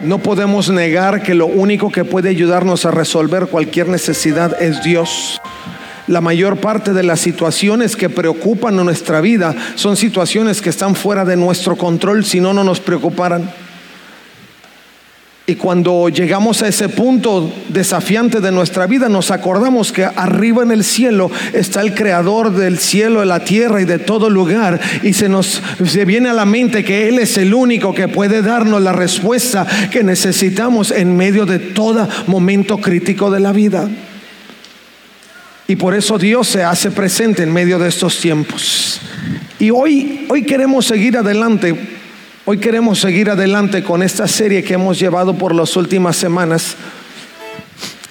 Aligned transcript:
No 0.00 0.18
podemos 0.18 0.70
negar 0.70 1.24
que 1.24 1.34
lo 1.34 1.46
único 1.46 1.90
que 1.90 2.04
puede 2.04 2.28
ayudarnos 2.28 2.86
a 2.86 2.92
resolver 2.92 3.48
cualquier 3.48 3.88
necesidad 3.88 4.62
es 4.62 4.84
Dios. 4.84 5.40
La 6.06 6.20
mayor 6.20 6.58
parte 6.58 6.92
de 6.92 7.02
las 7.02 7.18
situaciones 7.18 7.96
que 7.96 8.08
preocupan 8.08 8.76
nuestra 8.76 9.20
vida 9.20 9.56
son 9.74 9.96
situaciones 9.96 10.62
que 10.62 10.70
están 10.70 10.94
fuera 10.94 11.24
de 11.24 11.36
nuestro 11.36 11.76
control, 11.76 12.24
si 12.24 12.40
no, 12.40 12.54
no 12.54 12.62
nos 12.62 12.78
preocuparan. 12.78 13.50
Y 15.48 15.54
cuando 15.54 16.10
llegamos 16.10 16.62
a 16.62 16.68
ese 16.68 16.90
punto 16.90 17.50
desafiante 17.70 18.42
de 18.42 18.52
nuestra 18.52 18.86
vida, 18.86 19.08
nos 19.08 19.30
acordamos 19.30 19.92
que 19.92 20.04
arriba 20.04 20.62
en 20.62 20.70
el 20.70 20.84
cielo 20.84 21.30
está 21.54 21.80
el 21.80 21.94
creador 21.94 22.52
del 22.52 22.78
cielo, 22.78 23.20
de 23.20 23.26
la 23.26 23.42
tierra 23.42 23.80
y 23.80 23.86
de 23.86 23.98
todo 23.98 24.28
lugar. 24.28 24.78
Y 25.02 25.14
se 25.14 25.30
nos 25.30 25.62
se 25.82 26.04
viene 26.04 26.28
a 26.28 26.34
la 26.34 26.44
mente 26.44 26.84
que 26.84 27.08
Él 27.08 27.18
es 27.18 27.38
el 27.38 27.54
único 27.54 27.94
que 27.94 28.08
puede 28.08 28.42
darnos 28.42 28.82
la 28.82 28.92
respuesta 28.92 29.66
que 29.90 30.04
necesitamos 30.04 30.90
en 30.90 31.16
medio 31.16 31.46
de 31.46 31.58
todo 31.58 32.06
momento 32.26 32.76
crítico 32.76 33.30
de 33.30 33.40
la 33.40 33.52
vida. 33.52 33.88
Y 35.66 35.76
por 35.76 35.94
eso 35.94 36.18
Dios 36.18 36.46
se 36.46 36.62
hace 36.62 36.90
presente 36.90 37.42
en 37.42 37.54
medio 37.54 37.78
de 37.78 37.88
estos 37.88 38.20
tiempos. 38.20 39.00
Y 39.58 39.70
hoy, 39.70 40.26
hoy 40.28 40.42
queremos 40.42 40.84
seguir 40.84 41.16
adelante 41.16 41.97
Hoy 42.50 42.56
queremos 42.56 42.98
seguir 42.98 43.28
adelante 43.28 43.82
con 43.82 44.02
esta 44.02 44.26
serie 44.26 44.64
que 44.64 44.72
hemos 44.72 44.98
llevado 44.98 45.34
por 45.36 45.54
las 45.54 45.76
últimas 45.76 46.16
semanas 46.16 46.76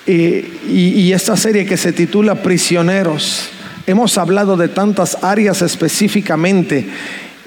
y, 0.05 1.11
esta 1.11 1.35
serie 1.35 1.65
que 1.65 1.75
se 1.75 1.91
titula 1.91 2.43
Prisioneros. 2.43 3.49
Hemos 3.87 4.15
hablado 4.19 4.55
de 4.55 4.67
tantas 4.67 5.17
áreas 5.23 5.63
específicamente 5.63 6.87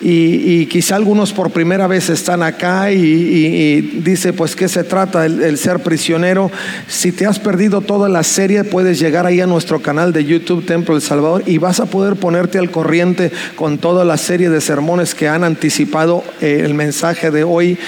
y, 0.00 0.66
quizá 0.66 0.96
algunos 0.96 1.32
por 1.32 1.50
primera 1.50 1.86
vez 1.86 2.08
están 2.08 2.42
acá 2.42 2.90
y, 2.90 3.80
dice, 4.02 4.32
pues, 4.32 4.56
¿qué 4.56 4.68
se 4.68 4.84
trata 4.84 5.26
el, 5.26 5.58
ser 5.58 5.80
prisionero? 5.80 6.50
Si 6.88 7.12
te 7.12 7.26
has 7.26 7.38
perdido 7.38 7.82
toda 7.82 8.08
la 8.08 8.22
serie, 8.22 8.64
puedes 8.64 8.98
llegar 8.98 9.26
ahí 9.26 9.40
a 9.40 9.46
nuestro 9.46 9.80
canal 9.80 10.12
de 10.12 10.24
YouTube 10.24 10.64
Templo 10.64 10.94
El 10.96 11.02
Salvador 11.02 11.42
y 11.46 11.58
vas 11.58 11.80
a 11.80 11.86
poder 11.86 12.16
ponerte 12.16 12.58
al 12.58 12.70
corriente 12.70 13.30
con 13.56 13.78
toda 13.78 14.04
la 14.04 14.16
serie 14.16 14.48
de 14.48 14.60
sermones 14.60 15.14
que 15.14 15.28
han 15.28 15.44
anticipado 15.44 16.24
eh, 16.40 16.62
el 16.64 16.74
mensaje 16.74 17.30
de 17.30 17.44
hoy 17.44 17.78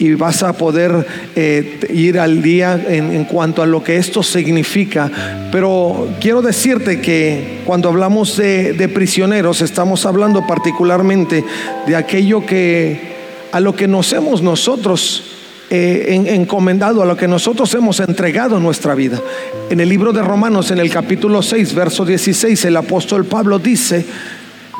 y 0.00 0.14
vas 0.14 0.42
a 0.42 0.54
poder 0.54 1.06
eh, 1.36 1.78
ir 1.92 2.18
al 2.18 2.40
día 2.40 2.82
en, 2.88 3.24
cuanto 3.26 3.62
a 3.62 3.66
lo 3.66 3.84
que 3.84 3.98
esto 3.98 4.22
significa. 4.22 5.10
Pero 5.52 6.08
quiero 6.18 6.40
decirte 6.40 7.02
que 7.02 7.60
cuando 7.66 7.90
hablamos 7.90 8.38
de, 8.38 8.90
prisioneros, 8.92 9.60
estamos 9.60 10.06
hablando 10.06 10.46
particularmente 10.46 11.44
de 11.86 11.96
aquello 11.96 12.44
que 12.46 13.10
a 13.52 13.60
lo 13.60 13.76
que 13.76 13.86
nos 13.86 14.10
hemos 14.14 14.40
nosotros 14.40 15.36
eh, 15.68 16.24
encomendado, 16.30 17.02
a 17.02 17.06
lo 17.06 17.16
que 17.16 17.28
nosotros 17.28 17.72
hemos 17.74 18.00
entregado 18.00 18.58
nuestra 18.58 18.94
vida. 18.94 19.20
En 19.68 19.80
el 19.80 19.88
libro 19.90 20.14
de 20.14 20.22
Romanos, 20.22 20.70
en 20.70 20.78
el 20.78 20.88
capítulo 20.88 21.42
6, 21.42 21.74
verso 21.74 22.06
16, 22.06 22.64
el 22.64 22.76
apóstol 22.78 23.26
Pablo 23.26 23.58
dice 23.58 24.06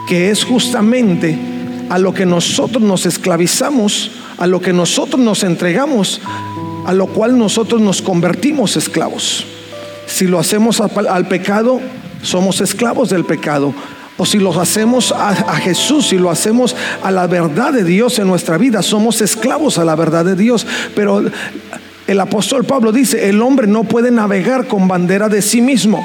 que 0.09 0.30
es 0.30 0.44
justamente 0.44 1.59
a 1.91 1.99
lo 1.99 2.15
que 2.15 2.25
nosotros 2.25 2.83
nos 2.83 3.05
esclavizamos 3.05 4.11
a 4.41 4.47
lo 4.47 4.61
que 4.61 4.73
nosotros 4.73 5.21
nos 5.21 5.45
entregamos, 5.45 6.21
a 6.87 6.95
lo 6.95 7.06
cual 7.06 7.39
nosotros 7.39 7.81
nos 7.81 8.01
convertimos 8.01 8.75
esclavos. 8.77 9.45
Si 10.06 10.27
lo 10.27 10.39
hacemos 10.39 10.81
al, 10.81 11.28
pecado, 11.28 11.78
somos 12.23 12.62
esclavos 12.62 13.11
del 13.11 13.27
pecado. 13.27 13.75
O 14.17 14.25
si 14.25 14.39
lo 14.39 14.59
hacemos 14.59 15.12
a, 15.12 15.28
a, 15.28 15.56
Jesús, 15.56 16.09
si 16.09 16.19
lo 16.19 16.31
hacemos 16.31 16.75
a 17.03 17.11
la 17.11 17.27
verdad 17.27 17.75
de 17.75 17.84
Dios 17.84 18.19
en 18.19 18.28
nuestra 18.28 18.57
vida, 18.57 18.83
somos 18.83 19.21
esclavos 19.21 19.78
a 19.78 19.84
la 19.84 19.95
verdad 19.95 20.25
de 20.25 20.37
Dios. 20.37 20.67
Pero 20.95 21.22
el 22.07 22.21
apóstol 22.21 22.65
Pablo 22.65 22.93
dice, 22.93 23.28
el 23.28 23.43
hombre 23.43 23.67
no 23.67 23.84
puede 23.84 24.11
navegar 24.11 24.67
con 24.67 24.89
bandera 24.89 25.28
de 25.28 25.43
sí 25.43 25.61
mismo. 25.61 26.03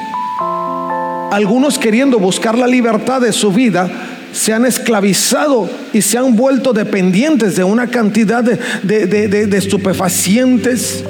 Algunos 1.31 1.79
queriendo 1.79 2.19
buscar 2.19 2.57
la 2.57 2.67
libertad 2.67 3.22
de 3.22 3.31
su 3.31 3.52
vida, 3.52 3.90
se 4.35 4.51
han 4.51 4.66
esclavizado 4.66 5.69
y 5.94 6.01
se 6.01 6.18
han 6.18 6.35
vuelto 6.35 6.73
dependientes 6.73 7.56
de 7.56 7.63
una 7.63 7.88
cantidad 7.88 8.44
de, 8.44 9.50
estupefacientes. 9.57 11.06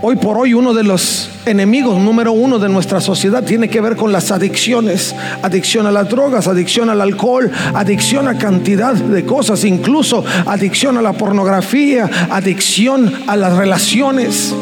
Hoy 0.00 0.16
por 0.16 0.38
hoy 0.38 0.54
uno 0.54 0.72
de 0.72 0.84
los 0.84 1.28
enemigos 1.44 2.00
número 2.00 2.32
uno 2.32 2.58
de 2.58 2.70
nuestra 2.70 3.02
sociedad 3.02 3.44
tiene 3.44 3.68
que 3.68 3.82
ver 3.82 3.94
con 3.94 4.10
las 4.10 4.30
adicciones. 4.30 5.14
Adicción 5.42 5.86
a 5.86 5.90
las 5.90 6.08
drogas, 6.08 6.48
adicción 6.48 6.88
al 6.88 7.02
alcohol, 7.02 7.50
adicción 7.74 8.26
a 8.26 8.38
cantidad 8.38 8.94
de 8.94 9.26
cosas, 9.26 9.64
incluso 9.64 10.24
adicción 10.46 10.96
a 10.96 11.02
la 11.02 11.12
pornografía, 11.12 12.08
adicción 12.30 13.12
a 13.26 13.36
las 13.36 13.54
relaciones. 13.54 14.54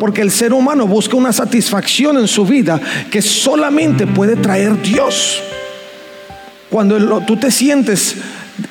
Porque 0.00 0.22
el 0.22 0.30
ser 0.30 0.54
humano 0.54 0.86
busca 0.86 1.14
una 1.14 1.34
satisfacción 1.34 2.16
en 2.16 2.26
su 2.26 2.46
vida 2.46 2.80
que 3.10 3.20
solamente 3.20 4.06
puede 4.06 4.36
traer 4.36 4.80
Dios. 4.80 5.42
Cuando 6.70 7.20
tú 7.22 7.36
te 7.36 7.50
sientes 7.50 8.16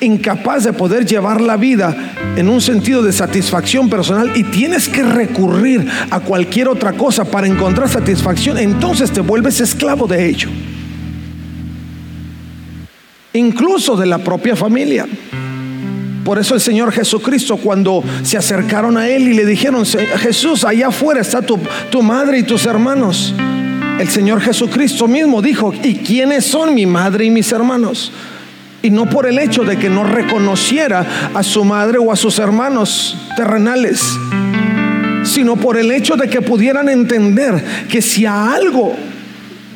incapaz 0.00 0.64
de 0.64 0.72
poder 0.72 1.06
llevar 1.06 1.40
la 1.40 1.56
vida 1.56 1.96
en 2.36 2.48
un 2.48 2.60
sentido 2.60 3.02
de 3.02 3.12
satisfacción 3.12 3.88
personal 3.88 4.30
y 4.36 4.44
tienes 4.44 4.88
que 4.88 5.02
recurrir 5.02 5.86
a 6.10 6.20
cualquier 6.20 6.68
otra 6.68 6.92
cosa 6.92 7.24
para 7.24 7.46
encontrar 7.46 7.88
satisfacción, 7.88 8.58
entonces 8.58 9.10
te 9.10 9.20
vuelves 9.20 9.60
esclavo 9.60 10.06
de 10.06 10.28
ello. 10.28 10.48
Incluso 13.32 13.96
de 13.96 14.06
la 14.06 14.18
propia 14.18 14.54
familia. 14.54 15.06
Por 16.24 16.38
eso 16.38 16.54
el 16.54 16.60
Señor 16.60 16.92
Jesucristo, 16.92 17.56
cuando 17.56 18.04
se 18.22 18.36
acercaron 18.36 18.98
a 18.98 19.08
Él 19.08 19.28
y 19.28 19.34
le 19.34 19.46
dijeron, 19.46 19.84
Jesús, 19.86 20.64
allá 20.64 20.88
afuera 20.88 21.20
está 21.20 21.40
tu, 21.40 21.58
tu 21.90 22.02
madre 22.02 22.38
y 22.38 22.42
tus 22.42 22.66
hermanos. 22.66 23.34
El 23.98 24.08
Señor 24.08 24.40
Jesucristo 24.40 25.08
mismo 25.08 25.42
dijo, 25.42 25.74
¿y 25.82 25.96
quiénes 25.96 26.44
son 26.44 26.74
mi 26.74 26.86
madre 26.86 27.24
y 27.24 27.30
mis 27.30 27.50
hermanos? 27.50 28.12
Y 28.80 28.90
no 28.90 29.10
por 29.10 29.26
el 29.26 29.40
hecho 29.40 29.64
de 29.64 29.76
que 29.76 29.90
no 29.90 30.04
reconociera 30.04 31.30
a 31.34 31.42
su 31.42 31.64
madre 31.64 31.98
o 31.98 32.12
a 32.12 32.16
sus 32.16 32.38
hermanos 32.38 33.16
terrenales, 33.36 34.00
sino 35.24 35.56
por 35.56 35.76
el 35.76 35.90
hecho 35.90 36.14
de 36.14 36.28
que 36.28 36.40
pudieran 36.40 36.88
entender 36.88 37.64
que 37.88 38.00
si 38.00 38.24
a 38.24 38.52
algo 38.52 38.94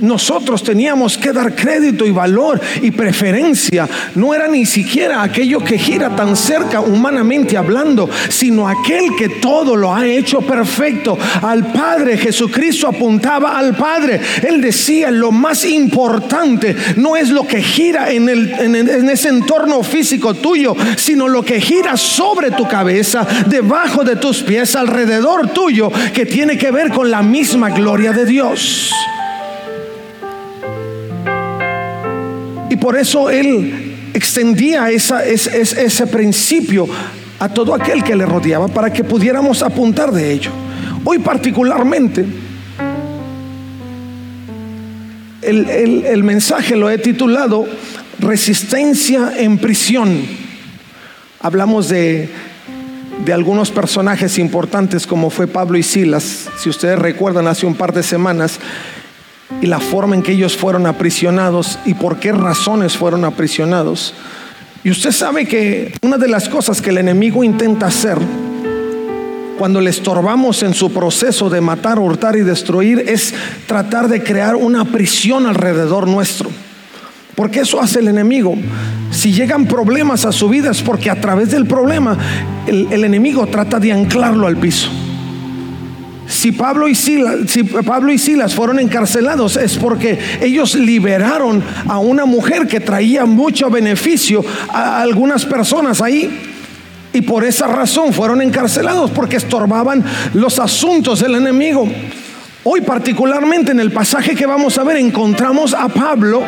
nosotros 0.03 0.63
teníamos 0.63 1.17
que 1.17 1.33
dar 1.33 1.55
crédito 1.55 2.05
y 2.05 2.11
valor 2.11 2.61
y 2.83 2.91
preferencia. 2.91 3.89
No 4.15 4.35
era 4.35 4.49
ni 4.49 4.67
siquiera 4.67 5.23
aquello 5.23 5.61
que 5.61 5.79
gira 5.79 6.15
tan 6.15 6.37
cerca 6.37 6.81
humanamente 6.81 7.57
hablando, 7.57 8.09
sino 8.29 8.69
aquel 8.69 9.17
que 9.17 9.29
todo 9.29 9.77
lo 9.77 9.95
ha 9.95 10.07
hecho 10.07 10.41
perfecto. 10.41 11.19
Al 11.41 11.73
Padre 11.73 12.19
Jesucristo 12.19 12.89
apuntaba 12.89 13.59
al 13.59 13.77
Padre. 13.77 14.21
Él 14.47 14.61
decía, 14.61 15.11
lo 15.11 15.33
más 15.33 15.65
importante 15.65 16.77
no 16.97 17.17
es 17.17 17.31
lo 17.31 17.47
que 17.47 17.63
gira 17.63 18.11
en, 18.11 18.29
en 18.29 19.09
ese 19.09 19.29
entorno 19.29 19.83
físico 19.83 20.35
tuyo, 20.35 20.75
sino 20.97 21.29
lo 21.29 21.43
que 21.43 21.61
gira 21.61 21.97
sobre 21.97 22.51
tu 22.51 22.67
cabeza, 22.69 23.27
debajo 23.47 24.05
de 24.05 24.17
tus 24.17 24.43
pies, 24.43 24.75
alrededor 24.77 25.49
tuyo, 25.51 25.91
que 26.13 26.27
tiene 26.27 26.59
que 26.59 26.71
ver 26.71 26.91
con 26.91 27.11
la 27.11 27.23
misma 27.23 27.71
gloria 27.71 28.13
de 28.13 28.27
Dios. 28.27 28.93
Y 32.73 32.77
por 32.77 32.97
eso 32.97 33.29
él 33.29 34.11
extendía 34.15 34.89
ese 34.91 36.07
principio 36.07 36.89
a 37.39 37.47
todo 37.51 37.75
aquel 37.75 38.03
que 38.03 38.17
le 38.17 38.25
rodeaba 38.25 38.67
para 38.67 38.91
que 38.91 39.05
pudiéramos 39.05 39.63
apuntar 39.63 40.11
de 40.11 40.33
ello. 40.33 40.51
Hoy 41.05 41.19
particularmente, 41.19 42.25
el, 45.43 46.25
mensaje 46.25 46.75
lo 46.75 46.89
he 46.89 46.97
titulado 46.97 47.67
Resistencia 48.19 49.35
en 49.37 49.59
prisión. 49.59 50.23
Hablamos 51.41 51.91
de, 51.91 52.31
de 53.23 53.33
algunos 53.35 53.71
personajes 53.71 54.39
importantes 54.39 55.07
como 55.07 55.29
fue 55.29 55.47
Pablo 55.47 55.77
y 55.77 55.83
Silas. 55.83 56.49
Si 56.59 56.71
ustedes 56.71 56.99
recuerdan, 56.99 57.49
hace 57.49 57.67
un 57.67 57.75
par 57.75 57.93
de 57.93 58.03
semanas 58.03 58.59
y 59.61 59.67
la 59.67 59.81
forma 59.81 60.15
en 60.15 60.23
que 60.23 60.33
ellos 60.33 60.57
fueron 60.57 60.87
aprisionados 60.87 61.79
y 61.85 61.95
por 61.95 62.19
qué 62.19 62.33
razones 62.33 62.97
fueron 62.97 63.25
aprisionados. 63.25 64.15
Y 64.85 64.91
usted 64.91 65.13
sabe 65.13 65.47
que 65.47 65.95
una 66.03 66.19
de 66.19 66.29
las 66.29 66.49
cosas 66.49 66.83
que 66.83 66.91
el 66.91 66.99
enemigo 66.99 67.45
intenta 67.45 67.87
hacer 67.87 68.19
cuando 69.59 69.81
le 69.81 69.91
estorbamos 69.91 70.65
en 70.65 70.75
su 70.75 70.93
proceso 70.93 71.49
de 71.49 71.61
matar, 71.61 72.01
hurtar 72.01 72.37
y 72.37 72.41
destruir, 72.41 73.05
es 73.07 73.33
tratar 73.67 74.09
de 74.09 74.23
crear 74.23 74.57
una 74.57 74.85
prisión 74.85 75.47
alrededor 75.47 76.09
nuestro. 76.09 76.51
Porque 77.37 77.61
eso 77.61 77.81
hace 77.81 78.01
el 78.01 78.09
enemigo. 78.09 78.57
Si 79.11 79.33
llegan 79.33 79.67
problemas 79.67 80.25
a 80.25 80.33
su 80.33 80.49
vida 80.49 80.71
es 80.71 80.83
porque 80.83 81.11
a 81.11 81.21
través 81.21 81.51
del 81.51 81.67
problema 81.67 82.19
el, 82.67 83.05
enemigo 83.05 83.47
trata 83.47 83.79
de 83.79 83.93
anclarlo 83.93 84.47
al 84.47 84.57
piso. 84.57 84.91
Si 86.33 86.51
Pablo, 86.51 86.89
y 86.89 86.95
Silas, 86.95 88.55
fueron 88.55 88.79
encarcelados 88.81 89.59
es 89.59 89.77
porque 89.77 90.19
ellos 90.41 90.75
liberaron 90.75 91.63
a 91.87 91.99
una 91.99 92.25
mujer 92.25 92.67
que 92.67 92.81
traía 92.81 93.27
mucho 93.27 93.69
beneficio 93.69 94.43
a 94.71 95.03
algunas 95.03 95.45
personas 95.45 96.01
ahí. 96.01 96.31
Y 97.13 97.21
por 97.21 97.45
esa 97.45 97.67
razón 97.67 98.15
fueron 98.15 98.41
encarcelados 98.41 99.11
porque 99.11 99.37
estorbaban 99.37 100.03
los 100.33 100.59
asuntos 100.59 101.21
del 101.21 101.35
enemigo. 101.35 101.87
Hoy 102.65 102.81
particularmente 102.81 103.73
en 103.73 103.81
el 103.81 103.93
pasaje 103.93 104.35
que 104.35 104.47
vamos 104.47 104.79
a 104.79 104.85
ver 104.85 104.97
encontramos 104.97 105.75
a 105.75 105.89
Pablo 105.89 106.43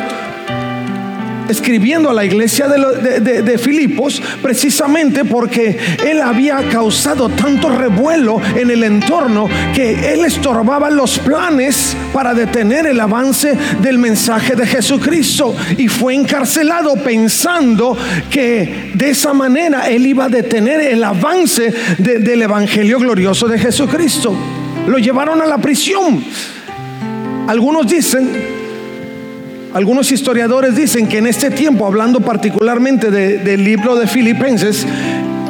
escribiendo 1.49 2.09
a 2.09 2.13
la 2.13 2.25
iglesia 2.25 2.67
de, 2.67 3.55
Filipos 3.55 4.21
precisamente 4.41 5.23
porque 5.23 5.77
él 6.05 6.21
había 6.21 6.67
causado 6.69 7.29
tanto 7.29 7.69
revuelo 7.69 8.41
en 8.55 8.69
el 8.69 8.83
entorno 8.83 9.47
que 9.73 10.13
él 10.13 10.25
estorbaba 10.25 10.89
los 10.89 11.19
planes 11.19 11.95
para 12.13 12.33
detener 12.33 12.85
el 12.85 12.99
avance 12.99 13.57
del 13.81 13.97
mensaje 13.97 14.55
de 14.55 14.67
Jesucristo 14.67 15.55
y 15.77 15.87
fue 15.87 16.13
encarcelado 16.15 16.95
pensando 16.95 17.97
que 18.29 18.91
de 18.93 19.09
esa 19.09 19.33
manera 19.33 19.89
él 19.89 20.05
iba 20.05 20.25
a 20.25 20.29
detener 20.29 20.81
el 20.81 21.03
avance 21.03 21.73
del 21.97 22.41
evangelio 22.41 22.99
glorioso 22.99 23.47
de 23.47 23.57
Jesucristo. 23.57 24.35
Lo 24.87 24.97
llevaron 24.97 25.41
a 25.41 25.45
la 25.45 25.57
prisión. 25.57 26.23
Algunos 27.47 27.87
dicen 27.87 28.54
algunos 29.75 30.09
historiadores 30.13 30.73
dicen 30.73 31.05
que 31.05 31.17
en 31.17 31.27
este 31.27 31.51
tiempo, 31.51 31.85
hablando 31.85 32.21
particularmente 32.21 33.11
del 33.11 33.61
libro 33.61 33.97
de 33.97 34.07
Filipenses, 34.07 34.87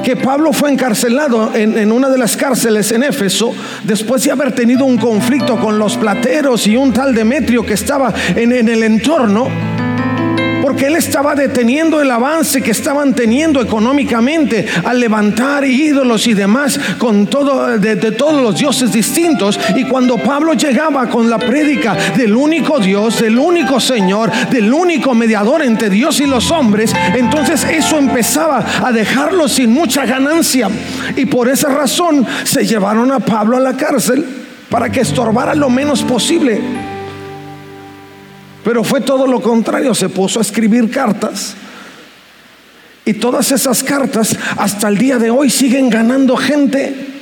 que 0.04 0.16
Pablo 0.16 0.52
fue 0.52 0.72
encarcelado 0.72 1.52
en, 1.54 1.92
una 1.92 2.10
de 2.10 2.18
las 2.18 2.36
cárceles 2.36 2.92
en 2.92 3.04
Éfeso 3.04 3.54
después 3.84 4.24
de 4.24 4.32
haber 4.32 4.52
tenido 4.54 4.84
un 4.84 4.98
conflicto 4.98 5.60
con 5.60 5.78
los 5.78 5.96
plateros 5.96 6.66
y 6.66 6.76
un 6.76 6.92
tal 6.92 7.14
Demetrio 7.14 7.64
que 7.64 7.76
estaba 7.76 8.12
en 8.36 8.52
el 8.52 8.82
entorno 8.82 9.75
porque 10.66 10.88
él 10.88 10.96
estaba 10.96 11.36
deteniendo 11.36 12.02
el 12.02 12.10
avance 12.10 12.60
que 12.60 12.72
estaban 12.72 13.14
teniendo 13.14 13.62
económicamente 13.62 14.66
al 14.84 15.00
levantar 15.00 15.64
ídolos 15.64 16.26
y 16.26 16.34
demás 16.34 16.80
con 16.98 17.28
todo 17.28 17.78
de, 17.78 17.96
todos 18.14 18.42
los 18.42 18.58
dioses 18.58 18.92
distintos. 18.92 19.60
Y 19.76 19.84
cuando 19.84 20.18
Pablo 20.18 20.54
llegaba 20.54 21.08
con 21.08 21.30
la 21.30 21.38
prédica 21.38 21.96
del 22.18 22.36
único 22.36 22.80
Dios, 22.80 23.22
del 23.22 23.38
único 23.38 23.80
Señor, 23.80 24.32
del 24.50 24.74
único 24.74 25.14
mediador 25.14 25.62
entre 25.62 25.92
Dios 25.92 26.20
y 26.20 26.26
los 26.26 26.50
hombres, 26.50 26.96
entonces 27.14 27.64
eso 27.64 28.00
empezaba 28.00 28.66
a 28.84 28.92
dejarlo 28.92 29.48
sin 29.48 29.72
mucha 29.72 30.08
ganancia. 30.08 30.68
Y 31.16 31.28
por 31.28 31.48
esa 31.48 31.70
razón 31.70 32.26
se 32.44 32.66
llevaron 32.66 33.12
a 33.12 33.20
Pablo 33.20 33.58
a 33.58 33.60
la 33.60 33.78
cárcel 33.78 34.26
para 34.68 34.92
que 34.92 35.02
estorbara 35.02 35.54
lo 35.54 35.70
menos 35.70 36.02
posible 36.02 36.95
pero 38.66 38.84
fue 38.84 39.00
todo 39.00 39.28
lo 39.28 39.42
contrario, 39.44 39.94
se 39.94 40.10
puso 40.10 40.40
a 40.40 40.42
escribir 40.42 40.90
cartas. 40.90 41.54
Y 43.06 43.14
todas 43.14 43.52
esas 43.52 43.84
cartas 43.84 44.36
hasta 44.58 44.88
el 44.88 44.98
día 44.98 45.20
de 45.20 45.30
hoy 45.30 45.52
siguen 45.52 45.88
ganando 45.88 46.36
gente. 46.36 47.15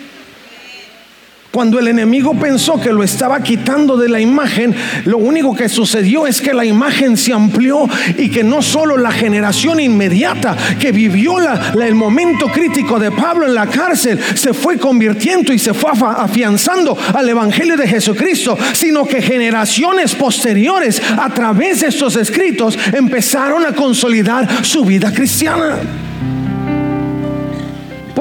Cuando 1.53 1.77
el 1.77 1.88
enemigo 1.88 2.33
pensó 2.33 2.81
que 2.81 2.91
lo 2.91 3.03
estaba 3.03 3.44
quitando 3.44 3.95
de 3.95 4.09
la 4.09 4.19
imagen, 4.19 4.73
lo 5.05 5.19
único 5.19 5.55
que 5.55 5.69
sucedió 5.69 6.25
es 6.25 6.41
que 6.41 6.51
la 6.51 6.65
imagen 6.65 7.15
se 7.15 7.31
amplió 7.31 7.88
y 8.17 8.29
que 8.29 8.44
no 8.44 8.63
solo 8.63 8.97
la 8.97 9.11
generación 9.11 9.79
inmediata 9.79 10.57
que 10.79 10.91
vivió 10.91 11.35
el 11.39 11.94
momento 11.94 12.47
crítico 12.47 12.97
de 12.97 13.11
Pablo 13.11 13.45
en 13.45 13.53
la 13.53 13.67
cárcel 13.67 14.19
se 14.33 14.51
fue 14.51 14.79
convirtiendo 14.79 15.53
y 15.53 15.59
se 15.59 15.75
fue 15.75 15.91
afianzando 15.91 16.97
al 17.13 17.29
Evangelio 17.29 17.77
de 17.77 17.88
Jesucristo, 17.88 18.57
sino 18.73 19.05
que 19.05 19.21
generaciones 19.21 20.15
posteriores 20.15 21.00
a 21.15 21.31
través 21.35 21.81
de 21.81 21.89
estos 21.89 22.15
escritos 22.15 22.75
empezaron 22.94 23.63
a 23.63 23.73
consolidar 23.73 24.65
su 24.65 24.83
vida 24.83 25.13
cristiana. 25.13 25.77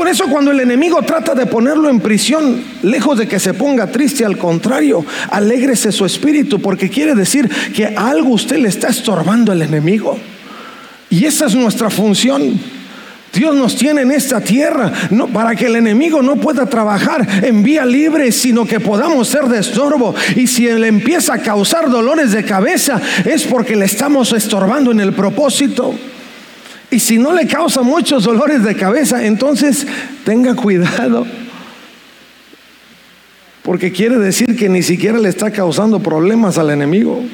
Por 0.03 0.11
eso 0.11 0.25
cuando 0.27 0.51
el 0.51 0.59
enemigo 0.59 1.01
trata 1.03 1.33
de 1.33 1.47
ponerlo 1.47 1.89
en 1.89 2.01
prisión, 2.01 2.61
lejos 2.83 3.17
de 3.17 3.29
que 3.29 3.39
se 3.39 3.55
ponga 3.55 3.87
triste, 3.87 4.25
al 4.25 4.37
contrario, 4.37 5.07
alégrese 5.31 5.93
su 5.93 6.05
espíritu, 6.05 6.61
porque 6.61 6.91
quiere 6.91 7.15
decir 7.15 7.49
que 7.73 7.87
algo 7.87 8.31
usted 8.31 8.57
le 8.57 8.69
está 8.69 8.89
estorbando 8.89 9.53
al 9.53 9.63
enemigo. 9.63 10.19
Y 11.09 11.25
esa 11.25 11.47
es 11.47 11.55
nuestra 11.55 11.89
función. 11.89 12.59
Dios 13.33 13.55
nos 13.55 13.77
tiene 13.77 14.01
en 14.03 14.11
esta 14.11 14.41
tierra 14.41 14.93
no, 15.11 15.29
para 15.29 15.55
que 15.55 15.67
el 15.67 15.77
enemigo 15.77 16.21
no 16.21 16.35
pueda 16.35 16.67
trabajar 16.67 17.45
en 17.45 17.63
vía 17.63 17.87
libre, 17.87 18.33
sino 18.33 18.65
que 18.65 18.81
podamos 18.81 19.29
ser 19.29 19.45
de 19.45 19.61
estorbo. 19.61 20.17
Y 20.35 20.49
si 20.49 20.67
él 20.67 20.83
empieza 20.83 21.35
a 21.35 21.39
causar 21.39 21.89
dolores 21.89 22.33
de 22.33 22.45
cabeza, 22.45 23.01
es 23.25 23.45
porque 23.45 23.77
le 23.77 23.85
estamos 23.85 24.33
estorbando 24.33 24.91
en 24.91 24.99
el 24.99 25.13
propósito. 25.13 25.95
Y 26.93 27.01
si 27.01 27.17
no 27.17 27.33
le 27.33 27.47
causa 27.47 27.81
muchos 27.81 28.25
dolores 28.25 28.63
de 28.65 28.77
cabeza, 28.77 29.25
entonces 29.25 29.87
tenga 30.27 30.55
cuidado. 30.55 31.27
Porque 33.63 33.93
quiere 33.93 34.19
decir 34.19 34.55
que 34.59 34.69
ni 34.69 34.83
siquiera 34.83 35.19
le 35.19 35.31
está 35.31 35.51
causando 35.51 36.01
problemas 36.01 36.59
al 36.59 36.69
enemigo. 36.69 37.25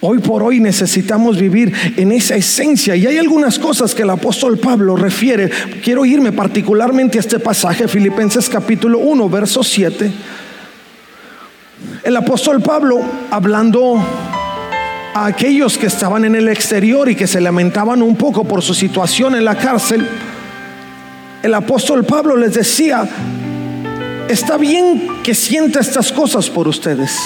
Hoy 0.00 0.18
por 0.18 0.42
hoy 0.42 0.60
necesitamos 0.60 1.40
vivir 1.40 1.72
en 1.96 2.12
esa 2.12 2.36
esencia 2.36 2.94
y 2.94 3.06
hay 3.06 3.16
algunas 3.16 3.58
cosas 3.58 3.94
que 3.94 4.02
el 4.02 4.10
apóstol 4.10 4.58
Pablo 4.58 4.96
refiere. 4.96 5.50
Quiero 5.82 6.04
irme 6.04 6.30
particularmente 6.30 7.16
a 7.16 7.22
este 7.22 7.38
pasaje, 7.38 7.88
Filipenses 7.88 8.50
capítulo 8.50 8.98
1, 8.98 9.30
verso 9.30 9.64
7. 9.64 10.12
El 12.02 12.16
apóstol 12.18 12.60
Pablo, 12.60 13.00
hablando 13.30 14.04
a 15.14 15.26
aquellos 15.26 15.78
que 15.78 15.86
estaban 15.86 16.24
en 16.24 16.34
el 16.34 16.48
exterior 16.48 17.08
y 17.08 17.14
que 17.14 17.28
se 17.28 17.40
lamentaban 17.40 18.02
un 18.02 18.16
poco 18.16 18.44
por 18.44 18.62
su 18.62 18.74
situación 18.74 19.36
en 19.36 19.44
la 19.44 19.54
cárcel, 19.54 20.06
el 21.42 21.54
apóstol 21.54 22.04
Pablo 22.04 22.36
les 22.36 22.54
decía, 22.54 23.08
está 24.28 24.56
bien 24.56 25.08
que 25.22 25.34
sienta 25.34 25.78
estas 25.78 26.10
cosas 26.10 26.50
por 26.50 26.66
ustedes. 26.66 27.16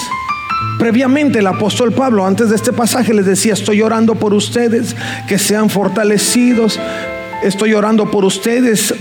Previamente 0.77 1.39
el 1.39 1.47
apóstol 1.47 1.91
Pablo, 1.91 2.25
antes 2.25 2.49
de 2.49 2.55
este 2.55 2.71
pasaje, 2.71 3.13
les 3.13 3.25
decía, 3.25 3.53
estoy 3.53 3.81
orando 3.81 4.15
por 4.15 4.33
ustedes, 4.33 4.95
que 5.27 5.39
sean 5.39 5.69
fortalecidos, 5.69 6.79
estoy 7.43 7.73
orando 7.73 8.11
por 8.11 8.23
ustedes 8.23 8.93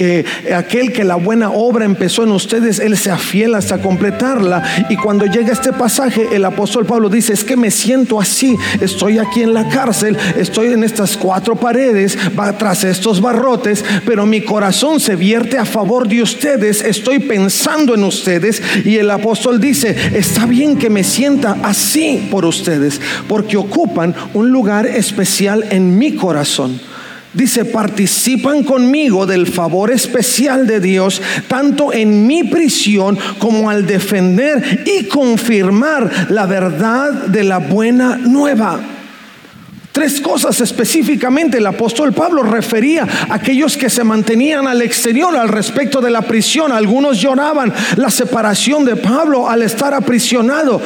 que 0.00 0.24
aquel 0.56 0.94
que 0.94 1.04
la 1.04 1.16
buena 1.16 1.50
obra 1.50 1.84
empezó 1.84 2.24
en 2.24 2.32
ustedes, 2.32 2.78
Él 2.78 2.96
se 2.96 3.10
afiela 3.10 3.58
hasta 3.58 3.82
completarla. 3.82 4.86
Y 4.88 4.96
cuando 4.96 5.26
llega 5.26 5.52
este 5.52 5.74
pasaje, 5.74 6.28
el 6.32 6.46
apóstol 6.46 6.86
Pablo 6.86 7.10
dice, 7.10 7.34
es 7.34 7.44
que 7.44 7.54
me 7.54 7.70
siento 7.70 8.18
así, 8.18 8.56
estoy 8.80 9.18
aquí 9.18 9.42
en 9.42 9.52
la 9.52 9.68
cárcel, 9.68 10.16
estoy 10.38 10.68
en 10.68 10.84
estas 10.84 11.18
cuatro 11.18 11.54
paredes, 11.54 12.16
va 12.38 12.56
tras 12.56 12.82
estos 12.84 13.20
barrotes, 13.20 13.84
pero 14.06 14.24
mi 14.24 14.40
corazón 14.40 15.00
se 15.00 15.16
vierte 15.16 15.58
a 15.58 15.66
favor 15.66 16.08
de 16.08 16.22
ustedes, 16.22 16.82
estoy 16.82 17.18
pensando 17.18 17.94
en 17.94 18.02
ustedes. 18.02 18.62
Y 18.86 18.96
el 18.96 19.10
apóstol 19.10 19.60
dice, 19.60 19.94
está 20.14 20.46
bien 20.46 20.78
que 20.78 20.88
me 20.88 21.04
sienta 21.04 21.58
así 21.62 22.26
por 22.30 22.46
ustedes, 22.46 23.02
porque 23.28 23.58
ocupan 23.58 24.14
un 24.32 24.48
lugar 24.50 24.86
especial 24.86 25.66
en 25.68 25.98
mi 25.98 26.14
corazón. 26.14 26.80
Dice, 27.32 27.64
participan 27.64 28.64
conmigo 28.64 29.24
del 29.24 29.46
favor 29.46 29.92
especial 29.92 30.66
de 30.66 30.80
Dios, 30.80 31.22
tanto 31.46 31.92
en 31.92 32.26
mi 32.26 32.42
prisión 32.42 33.16
como 33.38 33.70
al 33.70 33.86
defender 33.86 34.82
y 34.84 35.04
confirmar 35.04 36.28
la 36.30 36.46
verdad 36.46 37.12
de 37.26 37.44
la 37.44 37.58
buena 37.58 38.16
nueva. 38.16 38.80
Tres 39.92 40.20
cosas 40.20 40.60
específicamente 40.60 41.58
el 41.58 41.66
apóstol 41.66 42.12
Pablo 42.12 42.42
refería 42.42 43.06
a 43.28 43.34
aquellos 43.34 43.76
que 43.76 43.90
se 43.90 44.02
mantenían 44.02 44.66
al 44.66 44.82
exterior 44.82 45.36
al 45.36 45.48
respecto 45.48 46.00
de 46.00 46.10
la 46.10 46.22
prisión. 46.22 46.72
Algunos 46.72 47.20
lloraban 47.20 47.72
la 47.96 48.10
separación 48.10 48.84
de 48.84 48.96
Pablo 48.96 49.48
al 49.48 49.62
estar 49.62 49.94
aprisionado. 49.94 50.80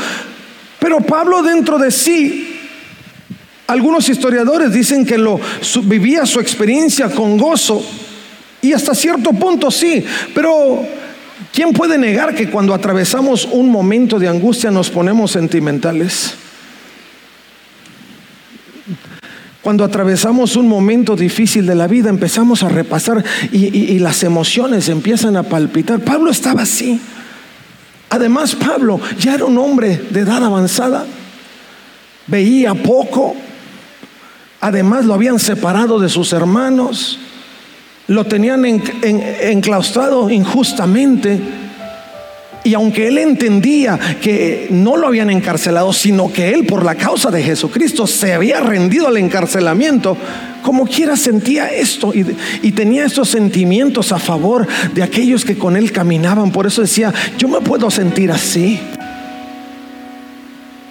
Pero 0.79 0.99
Pablo 1.01 1.43
dentro 1.43 1.79
de 1.79 1.91
sí 1.91 2.54
algunos 3.67 4.09
historiadores 4.09 4.73
dicen 4.73 5.07
que 5.07 5.19
lo 5.19 5.41
vivía 5.85 6.27
su 6.27 6.41
experiencia 6.41 7.09
con 7.11 7.39
gozo 7.39 7.85
y 8.61 8.73
hasta 8.73 8.95
cierto 8.95 9.31
punto 9.33 9.71
sí, 9.71 10.05
pero 10.35 10.83
¿quién 11.53 11.73
puede 11.73 11.99
negar 11.99 12.35
que 12.35 12.51
cuando 12.51 12.75
atravesamos 12.75 13.47
un 13.51 13.69
momento 13.69 14.19
de 14.19 14.29
angustia 14.29 14.71
nos 14.71 14.91
ponemos 14.91 15.33
sentimentales? 15.33 16.35
Cuando 19.65 19.83
atravesamos 19.83 20.57
un 20.57 20.69
momento 20.69 21.17
difícil 21.17 21.65
de 21.65 21.75
la 21.75 21.87
vida, 21.87 22.11
empezamos 22.11 22.63
a 22.63 22.69
repasar 22.69 23.25
y, 23.51 23.99
las 23.99 24.23
emociones 24.23 24.91
empiezan 24.91 25.39
a 25.39 25.43
palpitar. 25.43 26.01
Pablo 26.01 26.31
estaba 26.31 26.63
así. 26.63 27.01
Además, 28.11 28.55
Pablo 28.57 29.01
ya 29.19 29.35
era 29.35 29.47
un 29.47 29.57
hombre 29.57 30.03
de 30.11 30.21
edad 30.21 30.45
avanzada. 30.45 31.07
Veía 32.27 32.75
poco. 32.75 33.37
Además, 34.65 35.05
lo 35.05 35.13
habían 35.13 35.39
separado 35.39 35.99
de 35.99 36.09
sus 36.09 36.33
hermanos. 36.33 37.19
Lo 38.07 38.25
tenían 38.25 38.65
enclaustrado 38.65 40.31
injustamente. 40.31 41.39
Y 42.65 42.73
aunque 42.73 43.09
él 43.09 43.19
entendía 43.19 44.01
que 44.23 44.69
no 44.71 44.97
lo 44.97 45.09
habían 45.09 45.29
encarcelado, 45.29 45.93
sino 45.93 46.33
que 46.33 46.55
él 46.55 46.65
por 46.65 46.83
la 46.83 46.95
causa 46.95 47.31
de 47.31 47.43
Jesucristo 47.43 48.07
se 48.07 48.33
había 48.33 48.61
rendido 48.61 49.09
al 49.09 49.19
encarcelamiento, 49.19 50.17
como 50.63 50.87
quiera 50.87 51.15
sentía 51.15 51.71
esto 51.71 52.15
y, 52.15 52.25
y, 52.63 52.73
tenía 52.73 53.05
estos 53.05 53.29
sentimientos 53.29 54.13
a 54.13 54.19
favor 54.19 54.67
de 54.95 55.03
aquellos 55.03 55.45
que 55.45 55.59
con 55.59 55.77
él 55.77 55.93
caminaban. 55.93 56.51
Por 56.51 56.67
eso 56.67 56.81
decía, 56.81 57.13
yo 57.37 57.49
me 57.49 57.61
puedo 57.61 57.91
sentir 57.91 58.31
así. 58.31 58.81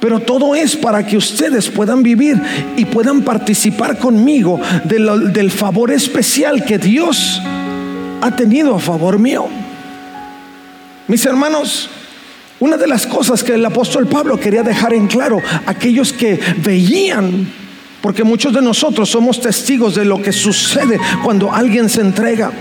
Pero 0.03 0.19
todo 0.19 0.53
es 0.53 0.75
para 0.75 1.07
que 1.07 1.15
ustedes 1.15 1.69
puedan 1.69 2.03
vivir 2.03 2.35
y 2.75 2.83
puedan 2.83 3.21
participar 3.21 3.97
conmigo 3.97 4.59
del 4.83 5.49
favor 5.49 5.91
especial 5.91 6.65
que 6.65 6.77
Dios 6.77 7.41
ha 8.19 8.35
tenido 8.35 8.75
a 8.75 8.79
favor 8.79 9.17
mío. 9.17 9.47
Mis 11.07 11.25
hermanos, 11.25 11.89
una 12.59 12.75
de 12.75 12.85
las 12.85 13.07
cosas 13.07 13.45
que 13.45 13.53
el 13.53 13.65
apóstol 13.65 14.05
Pablo 14.07 14.37
quería 14.37 14.61
dejar 14.61 14.93
en 14.93 15.07
claro, 15.07 15.41
aquellos 15.67 16.11
que 16.11 16.37
veían, 16.57 17.47
porque 18.01 18.25
muchos 18.25 18.51
de 18.51 18.61
nosotros 18.61 19.07
somos 19.07 19.39
testigos 19.39 19.95
de 19.95 20.03
lo 20.03 20.21
que 20.21 20.33
sucede 20.33 20.99
cuando 21.23 21.49
alguien 21.49 21.87
se 21.87 22.01
entrega. 22.01 22.51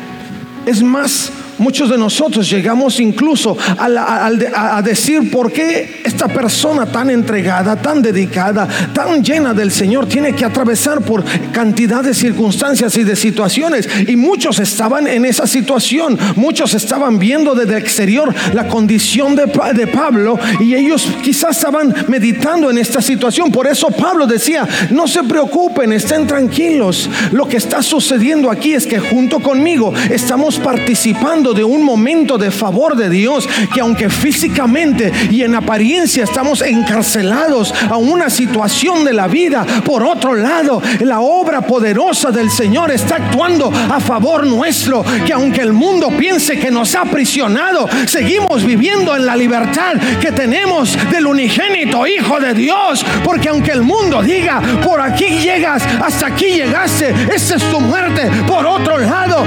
Es 0.64 0.80
más, 0.80 1.32
Muchos 1.62 1.88
de 1.88 1.96
nosotros 1.96 2.50
llegamos 2.50 2.98
incluso 2.98 3.56
a, 3.78 4.82
decir 4.82 5.30
por 5.30 5.52
qué 5.52 6.00
esta 6.02 6.26
persona 6.26 6.86
tan 6.86 7.08
entregada, 7.08 7.76
tan 7.76 8.02
dedicada, 8.02 8.66
tan 8.92 9.22
llena 9.22 9.54
del 9.54 9.70
Señor 9.70 10.06
tiene 10.06 10.32
que 10.32 10.44
atravesar 10.44 11.02
por 11.02 11.22
cantidad 11.52 12.02
de 12.02 12.14
circunstancias 12.14 12.96
y 12.96 13.04
de 13.04 13.14
situaciones. 13.14 13.88
Y 14.08 14.16
muchos 14.16 14.58
estaban 14.58 15.06
en 15.06 15.24
esa 15.24 15.46
situación, 15.46 16.18
muchos 16.34 16.74
estaban 16.74 17.20
viendo 17.20 17.54
desde 17.54 17.76
el 17.76 17.82
exterior 17.82 18.34
la 18.54 18.66
condición 18.66 19.36
de, 19.36 19.46
de 19.72 19.86
Pablo 19.86 20.40
y 20.58 20.74
ellos 20.74 21.08
quizás 21.22 21.58
estaban 21.58 21.94
meditando 22.08 22.72
en 22.72 22.78
esta 22.78 23.00
situación. 23.00 23.52
Por 23.52 23.68
eso 23.68 23.86
Pablo 23.86 24.26
decía, 24.26 24.66
no 24.90 25.06
se 25.06 25.22
preocupen, 25.22 25.92
estén 25.92 26.26
tranquilos. 26.26 27.08
Lo 27.30 27.46
que 27.46 27.58
está 27.58 27.84
sucediendo 27.84 28.50
aquí 28.50 28.74
es 28.74 28.84
que 28.84 28.98
junto 28.98 29.38
conmigo 29.38 29.94
estamos 30.10 30.58
participando 30.58 31.51
de 31.54 31.64
un 31.64 31.82
momento 31.82 32.38
de 32.38 32.50
favor 32.50 32.96
de 32.96 33.08
Dios 33.10 33.48
que 33.72 33.80
aunque 33.80 34.10
físicamente 34.10 35.12
y 35.30 35.42
en 35.42 35.54
apariencia 35.54 36.24
estamos 36.24 36.62
encarcelados 36.62 37.74
a 37.90 37.96
una 37.96 38.30
situación 38.30 39.04
de 39.04 39.12
la 39.12 39.28
vida, 39.28 39.64
por 39.84 40.02
otro 40.02 40.34
lado, 40.34 40.82
la 41.00 41.20
obra 41.20 41.60
poderosa 41.62 42.30
del 42.30 42.50
Señor 42.50 42.90
está 42.90 43.16
actuando 43.16 43.72
a 43.90 44.00
favor 44.00 44.46
nuestro, 44.46 45.04
que 45.26 45.32
aunque 45.32 45.60
el 45.60 45.72
mundo 45.72 46.08
piense 46.16 46.58
que 46.58 46.70
nos 46.70 46.94
ha 46.94 47.02
aprisionado, 47.02 47.88
seguimos 48.06 48.64
viviendo 48.64 49.14
en 49.16 49.26
la 49.26 49.36
libertad 49.36 49.94
que 50.20 50.32
tenemos 50.32 50.96
del 51.10 51.26
unigénito 51.26 52.06
Hijo 52.06 52.40
de 52.40 52.54
Dios, 52.54 53.04
porque 53.24 53.48
aunque 53.48 53.72
el 53.72 53.82
mundo 53.82 54.22
diga, 54.22 54.60
por 54.84 55.00
aquí 55.00 55.26
llegas, 55.38 55.82
hasta 56.02 56.26
aquí 56.26 56.46
llegaste, 56.46 57.14
esa 57.32 57.56
es 57.56 57.70
tu 57.70 57.80
muerte, 57.80 58.30
por 58.46 58.66
otro 58.66 58.98
lado, 58.98 59.44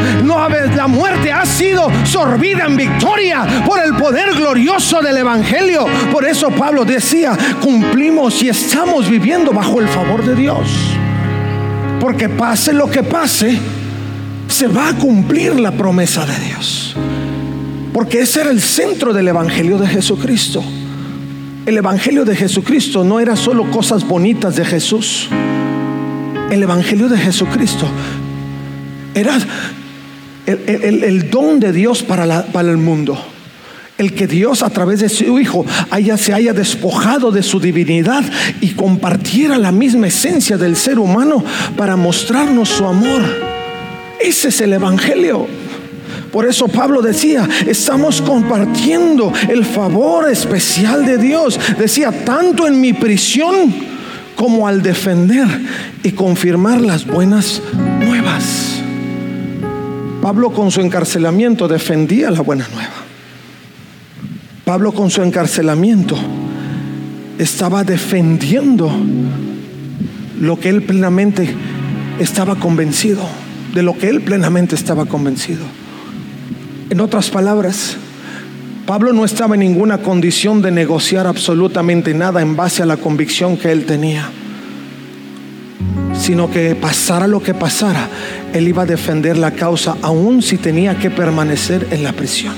la 0.76 0.88
muerte 0.88 1.32
ha 1.32 1.46
sido 1.46 1.90
sorbida 2.04 2.66
en 2.66 2.78
victoria 2.78 3.64
por 3.66 3.80
el 3.84 3.96
poder 3.96 4.34
glorioso 4.34 5.02
del 5.02 5.18
Evangelio. 5.18 5.86
Por 6.12 6.26
eso 6.26 6.50
Pablo 6.52 6.86
decía, 6.86 7.38
cumplimos 7.62 8.42
y 8.44 8.50
estamos 8.50 9.10
viviendo 9.10 9.52
bajo 9.52 9.80
el 9.80 9.88
favor 9.88 10.26
de 10.26 10.36
Dios. 10.36 10.68
Porque 12.00 12.30
pase 12.30 12.74
lo 12.74 12.90
que 12.90 13.04
pase, 13.04 13.58
se 14.48 14.68
va 14.68 14.90
a 14.90 14.94
cumplir 14.96 15.60
la 15.60 15.72
promesa 15.72 16.26
de 16.26 16.38
Dios. 16.40 16.96
Porque 17.94 18.22
ese 18.22 18.42
era 18.42 18.52
el 18.52 18.62
centro 18.62 19.14
del 19.14 19.28
Evangelio 19.28 19.78
de 19.78 19.88
Jesucristo. 19.88 20.64
El 21.66 21.78
Evangelio 21.78 22.26
de 22.26 22.36
Jesucristo 22.36 23.04
no 23.04 23.20
era 23.20 23.36
solo 23.36 23.72
cosas 23.72 24.08
bonitas 24.08 24.56
de 24.56 24.66
Jesús. 24.66 25.30
El 26.52 26.62
Evangelio 26.62 27.10
de 27.10 27.18
Jesucristo 27.18 27.88
era 29.16 29.38
el, 30.46 31.30
don 31.30 31.60
de 31.60 31.72
Dios 31.72 32.04
para, 32.04 32.46
para 32.48 32.70
el 32.70 32.78
mundo. 32.78 33.18
El 33.98 34.14
que 34.14 34.28
Dios 34.28 34.62
a 34.62 34.70
través 34.70 35.00
de 35.00 35.08
su 35.08 35.40
Hijo 35.40 35.66
haya, 35.90 36.18
se 36.18 36.34
haya 36.34 36.52
despojado 36.52 37.32
de 37.32 37.42
su 37.42 37.62
divinidad 37.62 38.24
y 38.60 38.72
compartiera 38.72 39.58
la 39.58 39.72
misma 39.72 40.08
esencia 40.08 40.58
del 40.58 40.76
ser 40.76 41.00
humano 41.00 41.44
para 41.78 41.96
mostrarnos 41.96 42.70
su 42.70 42.86
amor. 42.86 43.22
Ese 44.20 44.50
es 44.50 44.60
el 44.60 44.74
Evangelio. 44.74 45.48
Por 46.36 46.46
eso 46.46 46.68
Pablo 46.68 47.02
decía, 47.02 47.48
estamos 47.66 48.22
compartiendo 48.22 49.32
el 49.48 49.64
favor 49.64 50.30
especial 50.30 51.06
de 51.06 51.18
Dios. 51.18 51.58
Decía, 51.80 52.12
tanto 52.26 52.68
en 52.68 52.82
mi 52.82 52.92
prisión 52.92 53.74
como 54.36 54.68
al 54.68 54.82
defender 54.82 55.48
y 56.04 56.12
confirmar 56.12 56.82
las 56.82 57.06
buenas 57.06 57.62
nuevas. 58.02 58.75
Pablo 60.26 60.50
con 60.50 60.72
su 60.72 60.82
encarcelamiento 60.82 61.68
defendía 61.68 62.32
la 62.32 62.42
buena 62.42 62.68
nueva. 62.74 62.96
Pablo 64.66 64.92
con 64.92 65.12
su 65.12 65.22
encarcelamiento 65.22 66.18
estaba 67.38 67.84
defendiendo 67.84 68.92
lo 70.42 70.60
que 70.60 70.70
él 70.70 70.82
plenamente 70.82 71.48
estaba 72.18 72.56
convencido, 72.56 73.22
de 73.76 73.84
lo 73.84 73.96
que 73.96 74.10
él 74.10 74.22
plenamente 74.22 74.74
estaba 74.74 75.06
convencido. 75.06 75.64
En 76.90 77.02
otras 77.02 77.30
palabras, 77.30 77.96
Pablo 78.88 79.14
no 79.14 79.26
estaba 79.26 79.54
en 79.54 79.60
ninguna 79.60 80.00
condición 80.00 80.60
de 80.64 80.72
negociar 80.72 81.28
absolutamente 81.28 82.16
nada 82.16 82.42
en 82.42 82.56
base 82.56 82.82
a 82.82 82.88
la 82.88 82.98
convicción 82.98 83.58
que 83.58 83.72
él 83.72 83.86
tenía 83.86 84.28
sino 86.26 86.50
que 86.50 86.74
pasara 86.76 87.28
lo 87.28 87.42
que 87.42 87.54
pasara, 87.54 88.10
él 88.56 88.70
iba 88.70 88.84
a 88.84 88.86
defender 88.86 89.38
la 89.38 89.52
causa 89.52 89.98
aun 90.02 90.42
si 90.42 90.58
tenía 90.58 90.98
que 90.98 91.10
permanecer 91.10 91.88
en 91.92 92.04
la 92.04 92.14
prisión. 92.14 92.56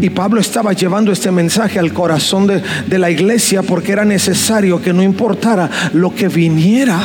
Y 0.00 0.10
Pablo 0.10 0.40
estaba 0.40 0.72
llevando 0.72 1.10
este 1.10 1.32
mensaje 1.32 1.80
al 1.80 1.92
corazón 1.92 2.46
de, 2.46 2.62
de, 2.86 2.98
la 2.98 3.10
iglesia 3.10 3.64
porque 3.64 3.90
era 3.90 4.04
necesario 4.04 4.80
que 4.80 4.92
no 4.92 5.02
importara 5.02 5.68
lo 5.92 6.14
que 6.14 6.28
viniera 6.28 7.00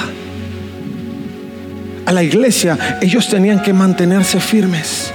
a 2.06 2.12
la 2.12 2.22
iglesia, 2.22 3.00
ellos 3.02 3.28
tenían 3.28 3.64
que 3.64 3.74
mantenerse 3.74 4.40
firmes. 4.40 5.12